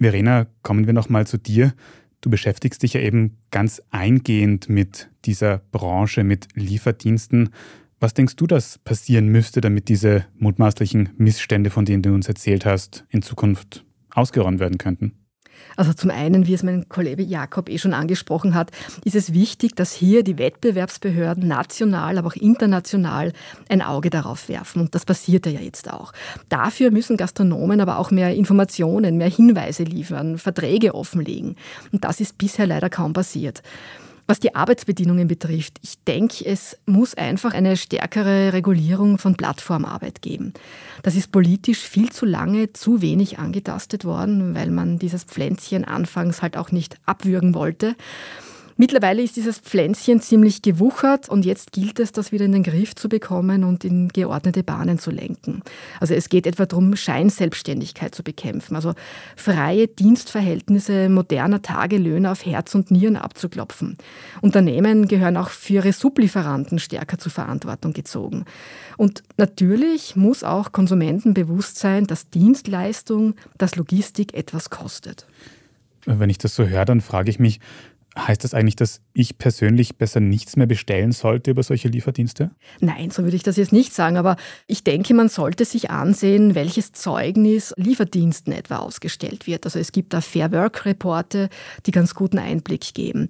Verena, 0.00 0.46
kommen 0.62 0.86
wir 0.86 0.92
nochmal 0.92 1.26
zu 1.26 1.36
dir. 1.36 1.74
Du 2.22 2.30
beschäftigst 2.30 2.82
dich 2.82 2.94
ja 2.94 3.00
eben 3.00 3.36
ganz 3.50 3.82
eingehend 3.90 4.68
mit 4.68 5.10
dieser 5.24 5.58
Branche, 5.72 6.24
mit 6.24 6.46
Lieferdiensten. 6.54 7.50
Was 7.98 8.14
denkst 8.14 8.36
du, 8.36 8.46
dass 8.46 8.78
passieren 8.78 9.26
müsste, 9.26 9.60
damit 9.60 9.88
diese 9.88 10.24
mutmaßlichen 10.38 11.10
Missstände, 11.18 11.70
von 11.70 11.84
denen 11.84 12.02
du 12.02 12.14
uns 12.14 12.28
erzählt 12.28 12.64
hast, 12.64 13.04
in 13.10 13.22
Zukunft 13.22 13.84
ausgeräumt 14.10 14.60
werden 14.60 14.78
könnten? 14.78 15.21
Also 15.76 15.92
zum 15.92 16.10
einen, 16.10 16.46
wie 16.46 16.54
es 16.54 16.62
mein 16.62 16.88
Kollege 16.88 17.22
Jakob 17.22 17.68
eh 17.68 17.78
schon 17.78 17.94
angesprochen 17.94 18.54
hat, 18.54 18.70
ist 19.04 19.16
es 19.16 19.32
wichtig, 19.32 19.74
dass 19.74 19.92
hier 19.92 20.22
die 20.22 20.38
Wettbewerbsbehörden 20.38 21.46
national, 21.46 22.18
aber 22.18 22.28
auch 22.28 22.36
international 22.36 23.32
ein 23.68 23.82
Auge 23.82 24.10
darauf 24.10 24.48
werfen. 24.48 24.80
Und 24.80 24.94
das 24.94 25.04
passiert 25.04 25.46
ja 25.46 25.60
jetzt 25.60 25.92
auch. 25.92 26.12
Dafür 26.48 26.90
müssen 26.90 27.16
Gastronomen 27.16 27.80
aber 27.80 27.98
auch 27.98 28.10
mehr 28.10 28.34
Informationen, 28.34 29.16
mehr 29.16 29.30
Hinweise 29.30 29.84
liefern, 29.84 30.38
Verträge 30.38 30.94
offenlegen. 30.94 31.56
Und 31.92 32.04
das 32.04 32.20
ist 32.20 32.38
bisher 32.38 32.66
leider 32.66 32.90
kaum 32.90 33.12
passiert. 33.12 33.62
Was 34.26 34.40
die 34.40 34.54
Arbeitsbedingungen 34.54 35.28
betrifft, 35.28 35.78
ich 35.82 36.02
denke, 36.04 36.44
es 36.46 36.78
muss 36.86 37.14
einfach 37.14 37.54
eine 37.54 37.76
stärkere 37.76 38.52
Regulierung 38.52 39.18
von 39.18 39.36
Plattformarbeit 39.36 40.22
geben. 40.22 40.52
Das 41.02 41.16
ist 41.16 41.32
politisch 41.32 41.80
viel 41.80 42.10
zu 42.10 42.24
lange 42.24 42.72
zu 42.72 43.02
wenig 43.02 43.38
angetastet 43.38 44.04
worden, 44.04 44.54
weil 44.54 44.70
man 44.70 44.98
dieses 44.98 45.24
Pflänzchen 45.24 45.84
anfangs 45.84 46.40
halt 46.40 46.56
auch 46.56 46.70
nicht 46.70 46.98
abwürgen 47.04 47.54
wollte. 47.54 47.96
Mittlerweile 48.76 49.22
ist 49.22 49.36
dieses 49.36 49.58
Pflänzchen 49.58 50.20
ziemlich 50.20 50.62
gewuchert 50.62 51.28
und 51.28 51.44
jetzt 51.44 51.72
gilt 51.72 52.00
es, 52.00 52.12
das 52.12 52.32
wieder 52.32 52.44
in 52.44 52.52
den 52.52 52.62
Griff 52.62 52.94
zu 52.94 53.08
bekommen 53.08 53.64
und 53.64 53.84
in 53.84 54.08
geordnete 54.08 54.62
Bahnen 54.62 54.98
zu 54.98 55.10
lenken. 55.10 55.62
Also 56.00 56.14
es 56.14 56.28
geht 56.28 56.46
etwa 56.46 56.66
darum, 56.66 56.96
Scheinselbstständigkeit 56.96 58.14
zu 58.14 58.22
bekämpfen, 58.22 58.76
also 58.76 58.94
freie 59.36 59.88
Dienstverhältnisse 59.88 61.08
moderner 61.08 61.62
Tagelöhne 61.62 62.30
auf 62.30 62.44
Herz 62.46 62.74
und 62.74 62.90
Nieren 62.90 63.16
abzuklopfen. 63.16 63.96
Unternehmen 64.40 65.08
gehören 65.08 65.36
auch 65.36 65.50
für 65.50 65.74
ihre 65.74 65.92
Sublieferanten 65.92 66.78
stärker 66.78 67.18
zur 67.18 67.32
Verantwortung 67.32 67.92
gezogen. 67.92 68.44
Und 68.96 69.22
natürlich 69.36 70.16
muss 70.16 70.44
auch 70.44 70.72
Konsumenten 70.72 71.34
bewusst 71.34 71.78
sein, 71.78 72.06
dass 72.06 72.30
Dienstleistung, 72.30 73.34
dass 73.58 73.76
Logistik 73.76 74.34
etwas 74.34 74.70
kostet. 74.70 75.26
Wenn 76.04 76.30
ich 76.30 76.38
das 76.38 76.56
so 76.56 76.66
höre, 76.66 76.84
dann 76.84 77.00
frage 77.00 77.30
ich 77.30 77.38
mich, 77.38 77.60
Heißt 78.18 78.44
das 78.44 78.52
eigentlich, 78.52 78.76
dass 78.76 79.00
ich 79.14 79.38
persönlich 79.38 79.96
besser 79.96 80.20
nichts 80.20 80.56
mehr 80.56 80.66
bestellen 80.66 81.12
sollte 81.12 81.50
über 81.50 81.62
solche 81.62 81.88
Lieferdienste? 81.88 82.50
Nein, 82.80 83.10
so 83.10 83.22
würde 83.22 83.36
ich 83.36 83.42
das 83.42 83.56
jetzt 83.56 83.72
nicht 83.72 83.94
sagen, 83.94 84.18
aber 84.18 84.36
ich 84.66 84.84
denke, 84.84 85.14
man 85.14 85.30
sollte 85.30 85.64
sich 85.64 85.90
ansehen, 85.90 86.54
welches 86.54 86.92
Zeugnis 86.92 87.72
Lieferdiensten 87.78 88.52
etwa 88.52 88.76
ausgestellt 88.76 89.46
wird. 89.46 89.64
Also 89.64 89.78
es 89.78 89.92
gibt 89.92 90.12
da 90.12 90.20
Fair 90.20 90.52
Work 90.52 90.84
Reporte, 90.84 91.48
die 91.86 91.90
ganz 91.90 92.14
guten 92.14 92.38
Einblick 92.38 92.92
geben. 92.92 93.28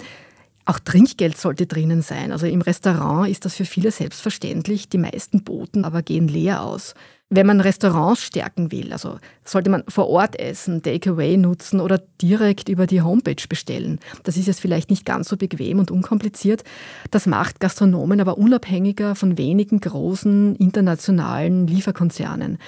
Auch 0.64 0.79
Trinkgeld 0.79 1.37
sollte 1.37 1.66
drinnen 1.66 2.03
sein. 2.03 2.31
Also 2.31 2.46
im 2.46 2.61
Restaurant 2.61 3.29
ist 3.29 3.44
das 3.44 3.57
für 3.57 3.64
viele 3.64 3.90
selbstverständlich. 3.90 4.88
Die 4.88 4.98
meisten 4.98 5.42
Boten 5.42 5.85
aber 5.85 6.03
gehen 6.03 6.29
leer 6.29 6.62
aus. 6.62 6.94
Wenn 7.35 7.46
man 7.46 7.62
Restaurants 7.62 8.22
stärken 8.22 8.70
will, 8.70 8.92
also 8.92 9.18
sollte 9.42 9.70
man 9.70 9.85
vor 9.88 10.09
Ort 10.09 10.38
essen, 10.38 10.83
Takeaway 10.83 11.38
nutzen 11.38 11.81
oder 11.81 12.03
direkt 12.20 12.68
über 12.68 12.87
die 12.87 13.01
Homepage 13.01 13.48
bestellen. 13.48 14.01
Das 14.22 14.37
ist 14.37 14.46
jetzt 14.46 14.61
vielleicht 14.61 14.90
nicht 14.90 15.07
ganz 15.07 15.31
so 15.31 15.38
bequem 15.38 15.79
und 15.79 15.90
unkompliziert. 15.90 16.62
Das 17.11 17.27
macht 17.27 17.59
Gastronomen 17.59 18.20
aber 18.20 18.37
unabhängiger 18.37 19.14
von 19.14 19.38
wenigen 19.38 19.81
großen 19.81 20.57
internationalen 20.57 21.66
Lieferkonzernen. 21.66 22.59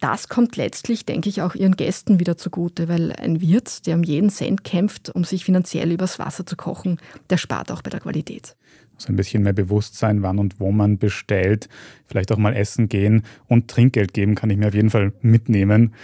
Das 0.00 0.28
kommt 0.28 0.56
letztlich, 0.56 1.06
denke 1.06 1.28
ich, 1.28 1.42
auch 1.42 1.54
ihren 1.54 1.76
Gästen 1.76 2.20
wieder 2.20 2.36
zugute, 2.36 2.88
weil 2.88 3.12
ein 3.12 3.40
Wirt, 3.40 3.86
der 3.86 3.96
um 3.96 4.02
jeden 4.02 4.30
Cent 4.30 4.64
kämpft, 4.64 5.10
um 5.10 5.24
sich 5.24 5.44
finanziell 5.44 5.90
übers 5.90 6.18
Wasser 6.18 6.44
zu 6.44 6.56
kochen, 6.56 6.98
der 7.30 7.38
spart 7.38 7.72
auch 7.72 7.82
bei 7.82 7.90
der 7.90 8.00
Qualität. 8.00 8.56
So 8.98 9.12
ein 9.12 9.16
bisschen 9.16 9.42
mehr 9.42 9.52
Bewusstsein, 9.52 10.22
wann 10.22 10.38
und 10.38 10.58
wo 10.58 10.72
man 10.72 10.98
bestellt, 10.98 11.68
vielleicht 12.06 12.32
auch 12.32 12.38
mal 12.38 12.54
essen 12.54 12.88
gehen 12.88 13.22
und 13.46 13.68
Trinkgeld 13.68 14.14
geben 14.14 14.34
kann 14.34 14.50
ich 14.50 14.56
mir 14.56 14.68
auf 14.68 14.74
jeden 14.74 14.90
Fall 14.90 15.12
mitnehmen. 15.20 15.94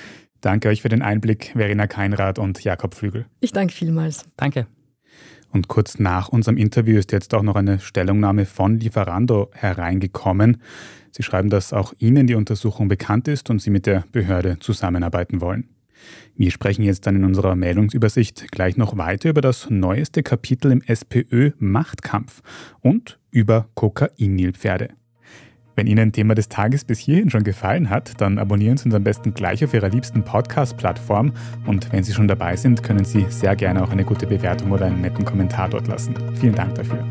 Danke 0.43 0.69
euch 0.69 0.83
für 0.83 0.89
den 0.89 1.03
Einblick, 1.03 1.53
Verena 1.55 1.87
Keinrad 1.87 2.39
und 2.39 2.63
Jakob 2.65 2.95
Flügel. 2.95 3.27
Ich 3.41 3.53
danke 3.53 3.73
vielmals. 3.73 4.25
Danke. 4.37 4.67
Und 5.53 5.69
kurz 5.69 5.99
nach 5.99 6.29
unserem 6.29 6.57
Interview 6.57 6.99
ist 6.99 7.13
jetzt 7.13 7.35
auch 7.35 7.43
noch 7.43 7.57
eine 7.57 7.79
Stellungnahme 7.79 8.47
von 8.47 8.81
Lieferando 8.81 9.51
hereingekommen. 9.53 10.63
Sie 11.13 11.23
schreiben, 11.23 11.51
dass 11.51 11.73
auch 11.73 11.93
Ihnen 11.99 12.27
die 12.27 12.35
Untersuchung 12.35 12.89
bekannt 12.89 13.29
ist 13.29 13.51
und 13.51 13.61
Sie 13.61 13.71
mit 13.71 13.87
der 13.87 14.05
Behörde 14.13 14.59
zusammenarbeiten 14.59 15.41
wollen. 15.41 15.69
Wir 16.37 16.51
sprechen 16.51 16.83
jetzt 16.83 17.07
dann 17.07 17.17
in 17.17 17.25
unserer 17.25 17.55
Meldungsübersicht 17.55 18.51
gleich 18.51 18.77
noch 18.77 18.97
weiter 18.97 19.31
über 19.31 19.41
das 19.41 19.71
neueste 19.71 20.23
Kapitel 20.23 20.73
im 20.73 20.83
SPÖ-Machtkampf 20.83 22.43
und 22.81 23.21
über 23.31 23.69
Kokain-Nilpferde. 23.75 24.89
Wenn 25.75 25.87
Ihnen 25.87 26.13
Thema 26.13 26.35
des 26.35 26.49
Tages 26.49 26.85
bis 26.85 26.99
hierhin 26.99 27.31
schon 27.31 27.45
gefallen 27.45 27.89
hat, 27.89 28.21
dann 28.21 28.39
abonnieren 28.39 28.77
Sie 28.77 28.87
uns 28.87 28.95
am 28.95 29.05
besten 29.05 29.33
gleich 29.33 29.65
auf 29.65 29.73
Ihrer 29.73 29.89
liebsten 29.89 30.23
Podcast-Plattform. 30.23 31.33
Und 31.67 31.91
wenn 31.93 32.05
Sie 32.05 32.13
schon 32.13 32.29
dabei 32.29 32.57
sind, 32.57 32.83
können 32.83 33.05
Sie 33.05 33.27
sehr 33.31 33.57
gerne 33.57 33.83
auch 33.83 33.91
eine 33.91 34.05
gute 34.05 34.27
Bewertung 34.27 34.71
oder 34.73 34.87
einen 34.87 35.01
netten 35.01 35.25
Kommentar 35.25 35.71
dort 35.71 35.89
lassen. 35.89 36.15
Vielen 36.39 36.55
Dank 36.55 36.75
dafür. 36.75 37.07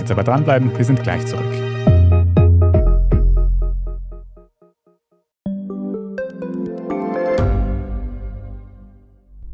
Jetzt 0.00 0.10
aber 0.10 0.24
dranbleiben, 0.24 0.76
wir 0.76 0.84
sind 0.84 1.02
gleich 1.02 1.24
zurück. 1.26 1.73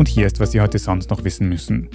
Und 0.00 0.08
hier 0.08 0.24
ist, 0.24 0.40
was 0.40 0.52
Sie 0.52 0.62
heute 0.62 0.78
sonst 0.78 1.10
noch 1.10 1.24
wissen 1.24 1.46
müssen. 1.50 1.90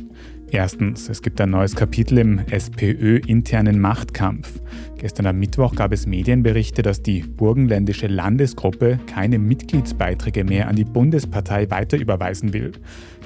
Erstens, 0.52 1.10
es 1.10 1.24
gibt 1.24 1.42
ein 1.42 1.50
neues 1.50 1.76
Kapitel 1.76 2.20
im 2.20 2.38
SPÖ-internen 2.38 3.80
Machtkampf. 3.80 4.62
Gestern 5.00 5.26
am 5.26 5.40
Mittwoch 5.40 5.74
gab 5.74 5.92
es 5.92 6.06
Medienberichte, 6.06 6.84
dass 6.84 7.02
die 7.02 7.22
burgenländische 7.22 8.06
Landesgruppe 8.06 9.00
keine 9.08 9.40
Mitgliedsbeiträge 9.40 10.44
mehr 10.44 10.68
an 10.68 10.76
die 10.76 10.86
Bundespartei 10.86 11.72
weiterüberweisen 11.72 12.54
will. 12.54 12.74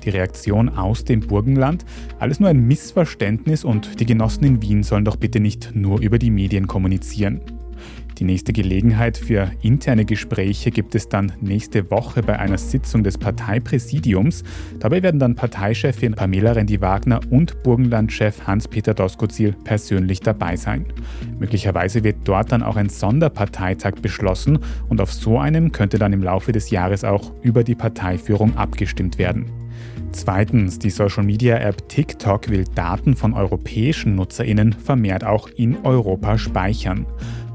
Die 0.05 0.11
Reaktion 0.11 0.69
aus 0.69 1.03
dem 1.03 1.19
Burgenland? 1.19 1.83
Alles 2.19 2.39
nur 2.39 2.47
ein 2.47 2.65
Missverständnis 2.65 3.65
und 3.65 3.99
die 3.99 4.05
Genossen 4.05 4.45
in 4.45 4.61
Wien 4.61 4.83
sollen 4.83 5.03
doch 5.03 5.17
bitte 5.17 5.41
nicht 5.41 5.75
nur 5.75 5.99
über 5.99 6.19
die 6.19 6.31
Medien 6.31 6.67
kommunizieren. 6.67 7.41
Die 8.19 8.25
nächste 8.25 8.51
Gelegenheit 8.51 9.17
für 9.17 9.49
interne 9.61 10.03
Gespräche 10.03 10.71
gibt 10.71 10.93
es 10.93 11.07
dann 11.07 11.31
nächste 11.39 11.89
Woche 11.89 12.21
bei 12.21 12.37
einer 12.37 12.57
Sitzung 12.57 13.01
des 13.01 13.17
Parteipräsidiums. 13.17 14.43
Dabei 14.79 15.01
werden 15.01 15.21
dann 15.21 15.35
Parteichefin 15.35 16.15
Pamela 16.15 16.51
Rendi-Wagner 16.51 17.21
und 17.29 17.63
Burgenlandchef 17.63 18.45
Hans-Peter 18.45 18.93
Doskozil 18.93 19.55
persönlich 19.63 20.19
dabei 20.19 20.57
sein. 20.57 20.85
Möglicherweise 21.39 22.03
wird 22.03 22.17
dort 22.25 22.51
dann 22.51 22.61
auch 22.61 22.75
ein 22.75 22.89
Sonderparteitag 22.89 23.93
beschlossen 24.01 24.59
und 24.89 24.99
auf 24.99 25.13
so 25.13 25.39
einem 25.39 25.71
könnte 25.71 25.97
dann 25.97 26.11
im 26.11 26.21
Laufe 26.21 26.51
des 26.51 26.71
Jahres 26.71 27.05
auch 27.05 27.31
über 27.41 27.63
die 27.63 27.75
Parteiführung 27.75 28.57
abgestimmt 28.57 29.17
werden. 29.17 29.45
Zweitens, 30.11 30.79
die 30.79 30.89
Social-Media-App 30.89 31.87
TikTok 31.87 32.49
will 32.49 32.65
Daten 32.75 33.15
von 33.15 33.33
europäischen 33.33 34.15
Nutzerinnen 34.15 34.73
vermehrt 34.73 35.23
auch 35.23 35.47
in 35.49 35.77
Europa 35.85 36.37
speichern. 36.37 37.05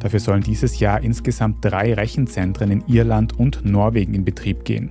Dafür 0.05 0.21
sollen 0.21 0.43
dieses 0.43 0.81
Jahr 0.81 1.03
insgesamt 1.03 1.64
drei 1.64 1.95
Rechenzentren 1.95 2.71
in 2.71 2.85
Irland 2.88 3.38
und 3.38 3.64
Norwegen 3.64 4.12
in 4.12 4.23
Betrieb 4.23 4.67
gehen. 4.67 4.90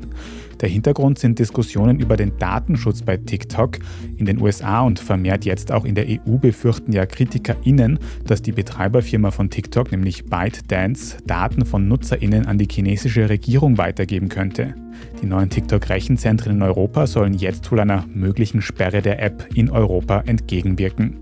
Der 0.59 0.69
Hintergrund 0.69 1.19
sind 1.19 1.37
Diskussionen 1.37 1.99
über 1.99 2.17
den 2.17 2.35
Datenschutz 2.39 3.03
bei 3.03 3.17
TikTok. 3.17 3.77
In 4.17 4.25
den 4.25 4.41
USA 4.41 4.81
und 4.81 4.99
vermehrt 4.99 5.45
jetzt 5.45 5.71
auch 5.71 5.85
in 5.85 5.93
der 5.93 6.07
EU 6.07 6.37
befürchten 6.39 6.91
ja 6.93 7.05
KritikerInnen, 7.05 7.99
dass 8.25 8.41
die 8.41 8.53
Betreiberfirma 8.53 9.29
von 9.29 9.51
TikTok, 9.51 9.91
nämlich 9.91 10.25
ByteDance, 10.25 11.17
Daten 11.27 11.63
von 11.63 11.87
NutzerInnen 11.87 12.47
an 12.47 12.57
die 12.57 12.67
chinesische 12.67 13.29
Regierung 13.29 13.77
weitergeben 13.77 14.29
könnte. 14.29 14.73
Die 15.21 15.27
neuen 15.27 15.51
TikTok-Rechenzentren 15.51 16.55
in 16.55 16.61
Europa 16.63 17.05
sollen 17.05 17.35
jetzt 17.35 17.71
wohl 17.71 17.81
einer 17.81 18.05
möglichen 18.11 18.63
Sperre 18.63 19.03
der 19.03 19.21
App 19.21 19.47
in 19.53 19.69
Europa 19.69 20.23
entgegenwirken. 20.25 21.19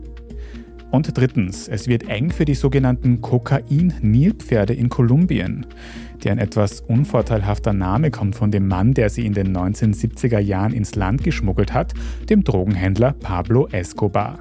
Und 0.91 1.17
drittens, 1.17 1.69
es 1.69 1.87
wird 1.87 2.09
eng 2.09 2.31
für 2.31 2.43
die 2.43 2.53
sogenannten 2.53 3.21
Kokain-Nilpferde 3.21 4.73
in 4.73 4.89
Kolumbien. 4.89 5.65
Deren 6.23 6.37
etwas 6.37 6.81
unvorteilhafter 6.81 7.71
Name 7.71 8.11
kommt 8.11 8.35
von 8.35 8.51
dem 8.51 8.67
Mann, 8.67 8.93
der 8.93 9.09
sie 9.09 9.25
in 9.25 9.33
den 9.33 9.55
1970er 9.55 10.39
Jahren 10.39 10.73
ins 10.73 10.95
Land 10.95 11.23
geschmuggelt 11.23 11.73
hat, 11.73 11.93
dem 12.29 12.43
Drogenhändler 12.43 13.13
Pablo 13.13 13.69
Escobar. 13.71 14.39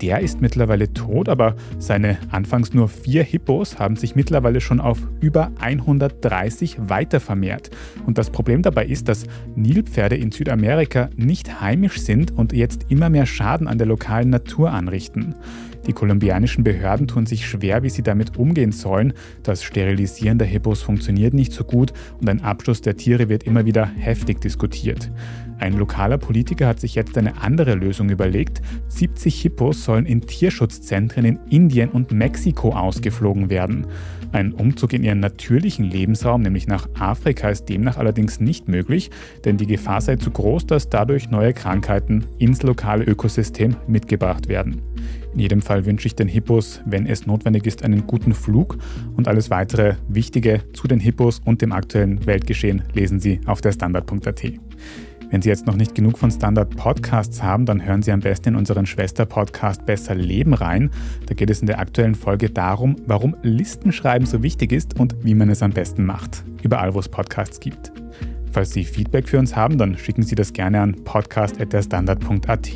Der 0.00 0.18
ist 0.18 0.40
mittlerweile 0.40 0.92
tot, 0.92 1.28
aber 1.28 1.54
seine 1.78 2.18
anfangs 2.32 2.74
nur 2.74 2.88
vier 2.88 3.22
Hippos 3.22 3.78
haben 3.78 3.94
sich 3.94 4.16
mittlerweile 4.16 4.60
schon 4.60 4.80
auf 4.80 4.98
über 5.20 5.52
130 5.60 6.88
weiter 6.88 7.20
vermehrt. 7.20 7.70
Und 8.04 8.18
das 8.18 8.30
Problem 8.30 8.62
dabei 8.62 8.86
ist, 8.86 9.06
dass 9.08 9.26
Nilpferde 9.54 10.16
in 10.16 10.32
Südamerika 10.32 11.08
nicht 11.14 11.60
heimisch 11.60 12.00
sind 12.00 12.32
und 12.32 12.52
jetzt 12.52 12.86
immer 12.88 13.10
mehr 13.10 13.26
Schaden 13.26 13.68
an 13.68 13.78
der 13.78 13.86
lokalen 13.86 14.30
Natur 14.30 14.72
anrichten. 14.72 15.36
Die 15.86 15.92
kolumbianischen 15.92 16.64
Behörden 16.64 17.08
tun 17.08 17.26
sich 17.26 17.46
schwer, 17.46 17.82
wie 17.82 17.90
sie 17.90 18.02
damit 18.02 18.36
umgehen 18.36 18.72
sollen. 18.72 19.14
Das 19.42 19.62
Sterilisieren 19.62 20.38
der 20.38 20.46
Hippos 20.46 20.82
funktioniert 20.82 21.34
nicht 21.34 21.52
so 21.52 21.64
gut 21.64 21.92
und 22.20 22.28
ein 22.28 22.42
Abschluss 22.42 22.80
der 22.80 22.96
Tiere 22.96 23.28
wird 23.28 23.44
immer 23.44 23.64
wieder 23.64 23.86
heftig 23.86 24.40
diskutiert. 24.40 25.10
Ein 25.58 25.74
lokaler 25.74 26.18
Politiker 26.18 26.66
hat 26.66 26.80
sich 26.80 26.94
jetzt 26.94 27.16
eine 27.16 27.40
andere 27.40 27.74
Lösung 27.74 28.10
überlegt. 28.10 28.62
70 28.88 29.40
Hippos 29.42 29.84
sollen 29.84 30.06
in 30.06 30.22
Tierschutzzentren 30.22 31.24
in 31.24 31.38
Indien 31.50 31.90
und 31.90 32.12
Mexiko 32.12 32.70
ausgeflogen 32.70 33.50
werden. 33.50 33.86
Ein 34.32 34.52
Umzug 34.52 34.94
in 34.94 35.04
ihren 35.04 35.20
natürlichen 35.20 35.84
Lebensraum, 35.84 36.40
nämlich 36.40 36.66
nach 36.66 36.88
Afrika, 36.98 37.50
ist 37.50 37.66
demnach 37.68 37.98
allerdings 37.98 38.40
nicht 38.40 38.66
möglich, 38.66 39.10
denn 39.44 39.58
die 39.58 39.66
Gefahr 39.66 40.00
sei 40.00 40.16
zu 40.16 40.30
groß, 40.30 40.66
dass 40.66 40.88
dadurch 40.88 41.30
neue 41.30 41.52
Krankheiten 41.52 42.24
ins 42.38 42.62
lokale 42.62 43.04
Ökosystem 43.04 43.76
mitgebracht 43.86 44.48
werden. 44.48 44.80
In 45.34 45.40
jedem 45.40 45.62
Fall 45.62 45.86
wünsche 45.86 46.06
ich 46.06 46.14
den 46.14 46.28
Hippos, 46.28 46.80
wenn 46.84 47.06
es 47.06 47.26
notwendig 47.26 47.66
ist, 47.66 47.84
einen 47.84 48.06
guten 48.06 48.34
Flug 48.34 48.78
und 49.16 49.28
alles 49.28 49.50
weitere 49.50 49.94
Wichtige 50.08 50.60
zu 50.72 50.88
den 50.88 51.00
Hippos 51.00 51.40
und 51.44 51.62
dem 51.62 51.72
aktuellen 51.72 52.26
Weltgeschehen 52.26 52.82
lesen 52.94 53.20
Sie 53.20 53.40
auf 53.46 53.60
der 53.60 53.72
Standard.at. 53.72 54.42
Wenn 55.32 55.40
Sie 55.40 55.48
jetzt 55.48 55.66
noch 55.66 55.76
nicht 55.76 55.94
genug 55.94 56.18
von 56.18 56.30
Standard 56.30 56.76
Podcasts 56.76 57.42
haben, 57.42 57.64
dann 57.64 57.82
hören 57.82 58.02
Sie 58.02 58.12
am 58.12 58.20
besten 58.20 58.50
in 58.50 58.56
unseren 58.56 58.84
Schwester-Podcast 58.84 59.86
Besser 59.86 60.14
Leben 60.14 60.52
rein. 60.52 60.90
Da 61.24 61.32
geht 61.32 61.48
es 61.48 61.60
in 61.60 61.66
der 61.66 61.78
aktuellen 61.78 62.14
Folge 62.14 62.50
darum, 62.50 62.96
warum 63.06 63.34
Listenschreiben 63.42 64.26
so 64.26 64.42
wichtig 64.42 64.72
ist 64.72 65.00
und 65.00 65.16
wie 65.24 65.34
man 65.34 65.48
es 65.48 65.62
am 65.62 65.70
besten 65.70 66.04
macht. 66.04 66.44
Überall, 66.62 66.92
wo 66.92 67.00
es 67.00 67.08
Podcasts 67.08 67.60
gibt. 67.60 67.92
Falls 68.52 68.72
Sie 68.72 68.84
Feedback 68.84 69.26
für 69.26 69.38
uns 69.38 69.56
haben, 69.56 69.78
dann 69.78 69.96
schicken 69.96 70.22
Sie 70.22 70.34
das 70.34 70.52
gerne 70.52 70.82
an 70.82 70.96
podcast.derstandard.at. 71.02 72.68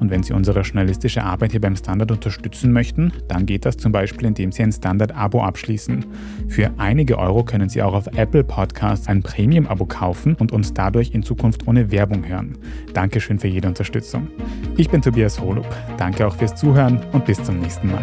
Und 0.00 0.10
wenn 0.10 0.22
Sie 0.22 0.32
unsere 0.32 0.60
journalistische 0.60 1.22
Arbeit 1.22 1.52
hier 1.52 1.60
beim 1.60 1.76
Standard 1.76 2.10
unterstützen 2.10 2.72
möchten, 2.72 3.12
dann 3.28 3.46
geht 3.46 3.64
das 3.64 3.76
zum 3.76 3.92
Beispiel, 3.92 4.26
indem 4.26 4.52
Sie 4.52 4.62
ein 4.62 4.72
Standard-Abo 4.72 5.42
abschließen. 5.42 6.04
Für 6.48 6.70
einige 6.78 7.18
Euro 7.18 7.44
können 7.44 7.68
Sie 7.68 7.82
auch 7.82 7.94
auf 7.94 8.06
Apple 8.16 8.44
Podcasts 8.44 9.08
ein 9.08 9.22
Premium-Abo 9.22 9.86
kaufen 9.86 10.34
und 10.34 10.52
uns 10.52 10.74
dadurch 10.74 11.12
in 11.12 11.22
Zukunft 11.22 11.66
ohne 11.66 11.90
Werbung 11.90 12.26
hören. 12.26 12.58
Dankeschön 12.92 13.38
für 13.38 13.48
jede 13.48 13.68
Unterstützung. 13.68 14.28
Ich 14.76 14.88
bin 14.90 15.02
Tobias 15.02 15.40
Holub. 15.40 15.66
Danke 15.96 16.26
auch 16.26 16.36
fürs 16.36 16.54
Zuhören 16.54 17.00
und 17.12 17.24
bis 17.24 17.42
zum 17.42 17.60
nächsten 17.60 17.90
Mal. 17.90 18.02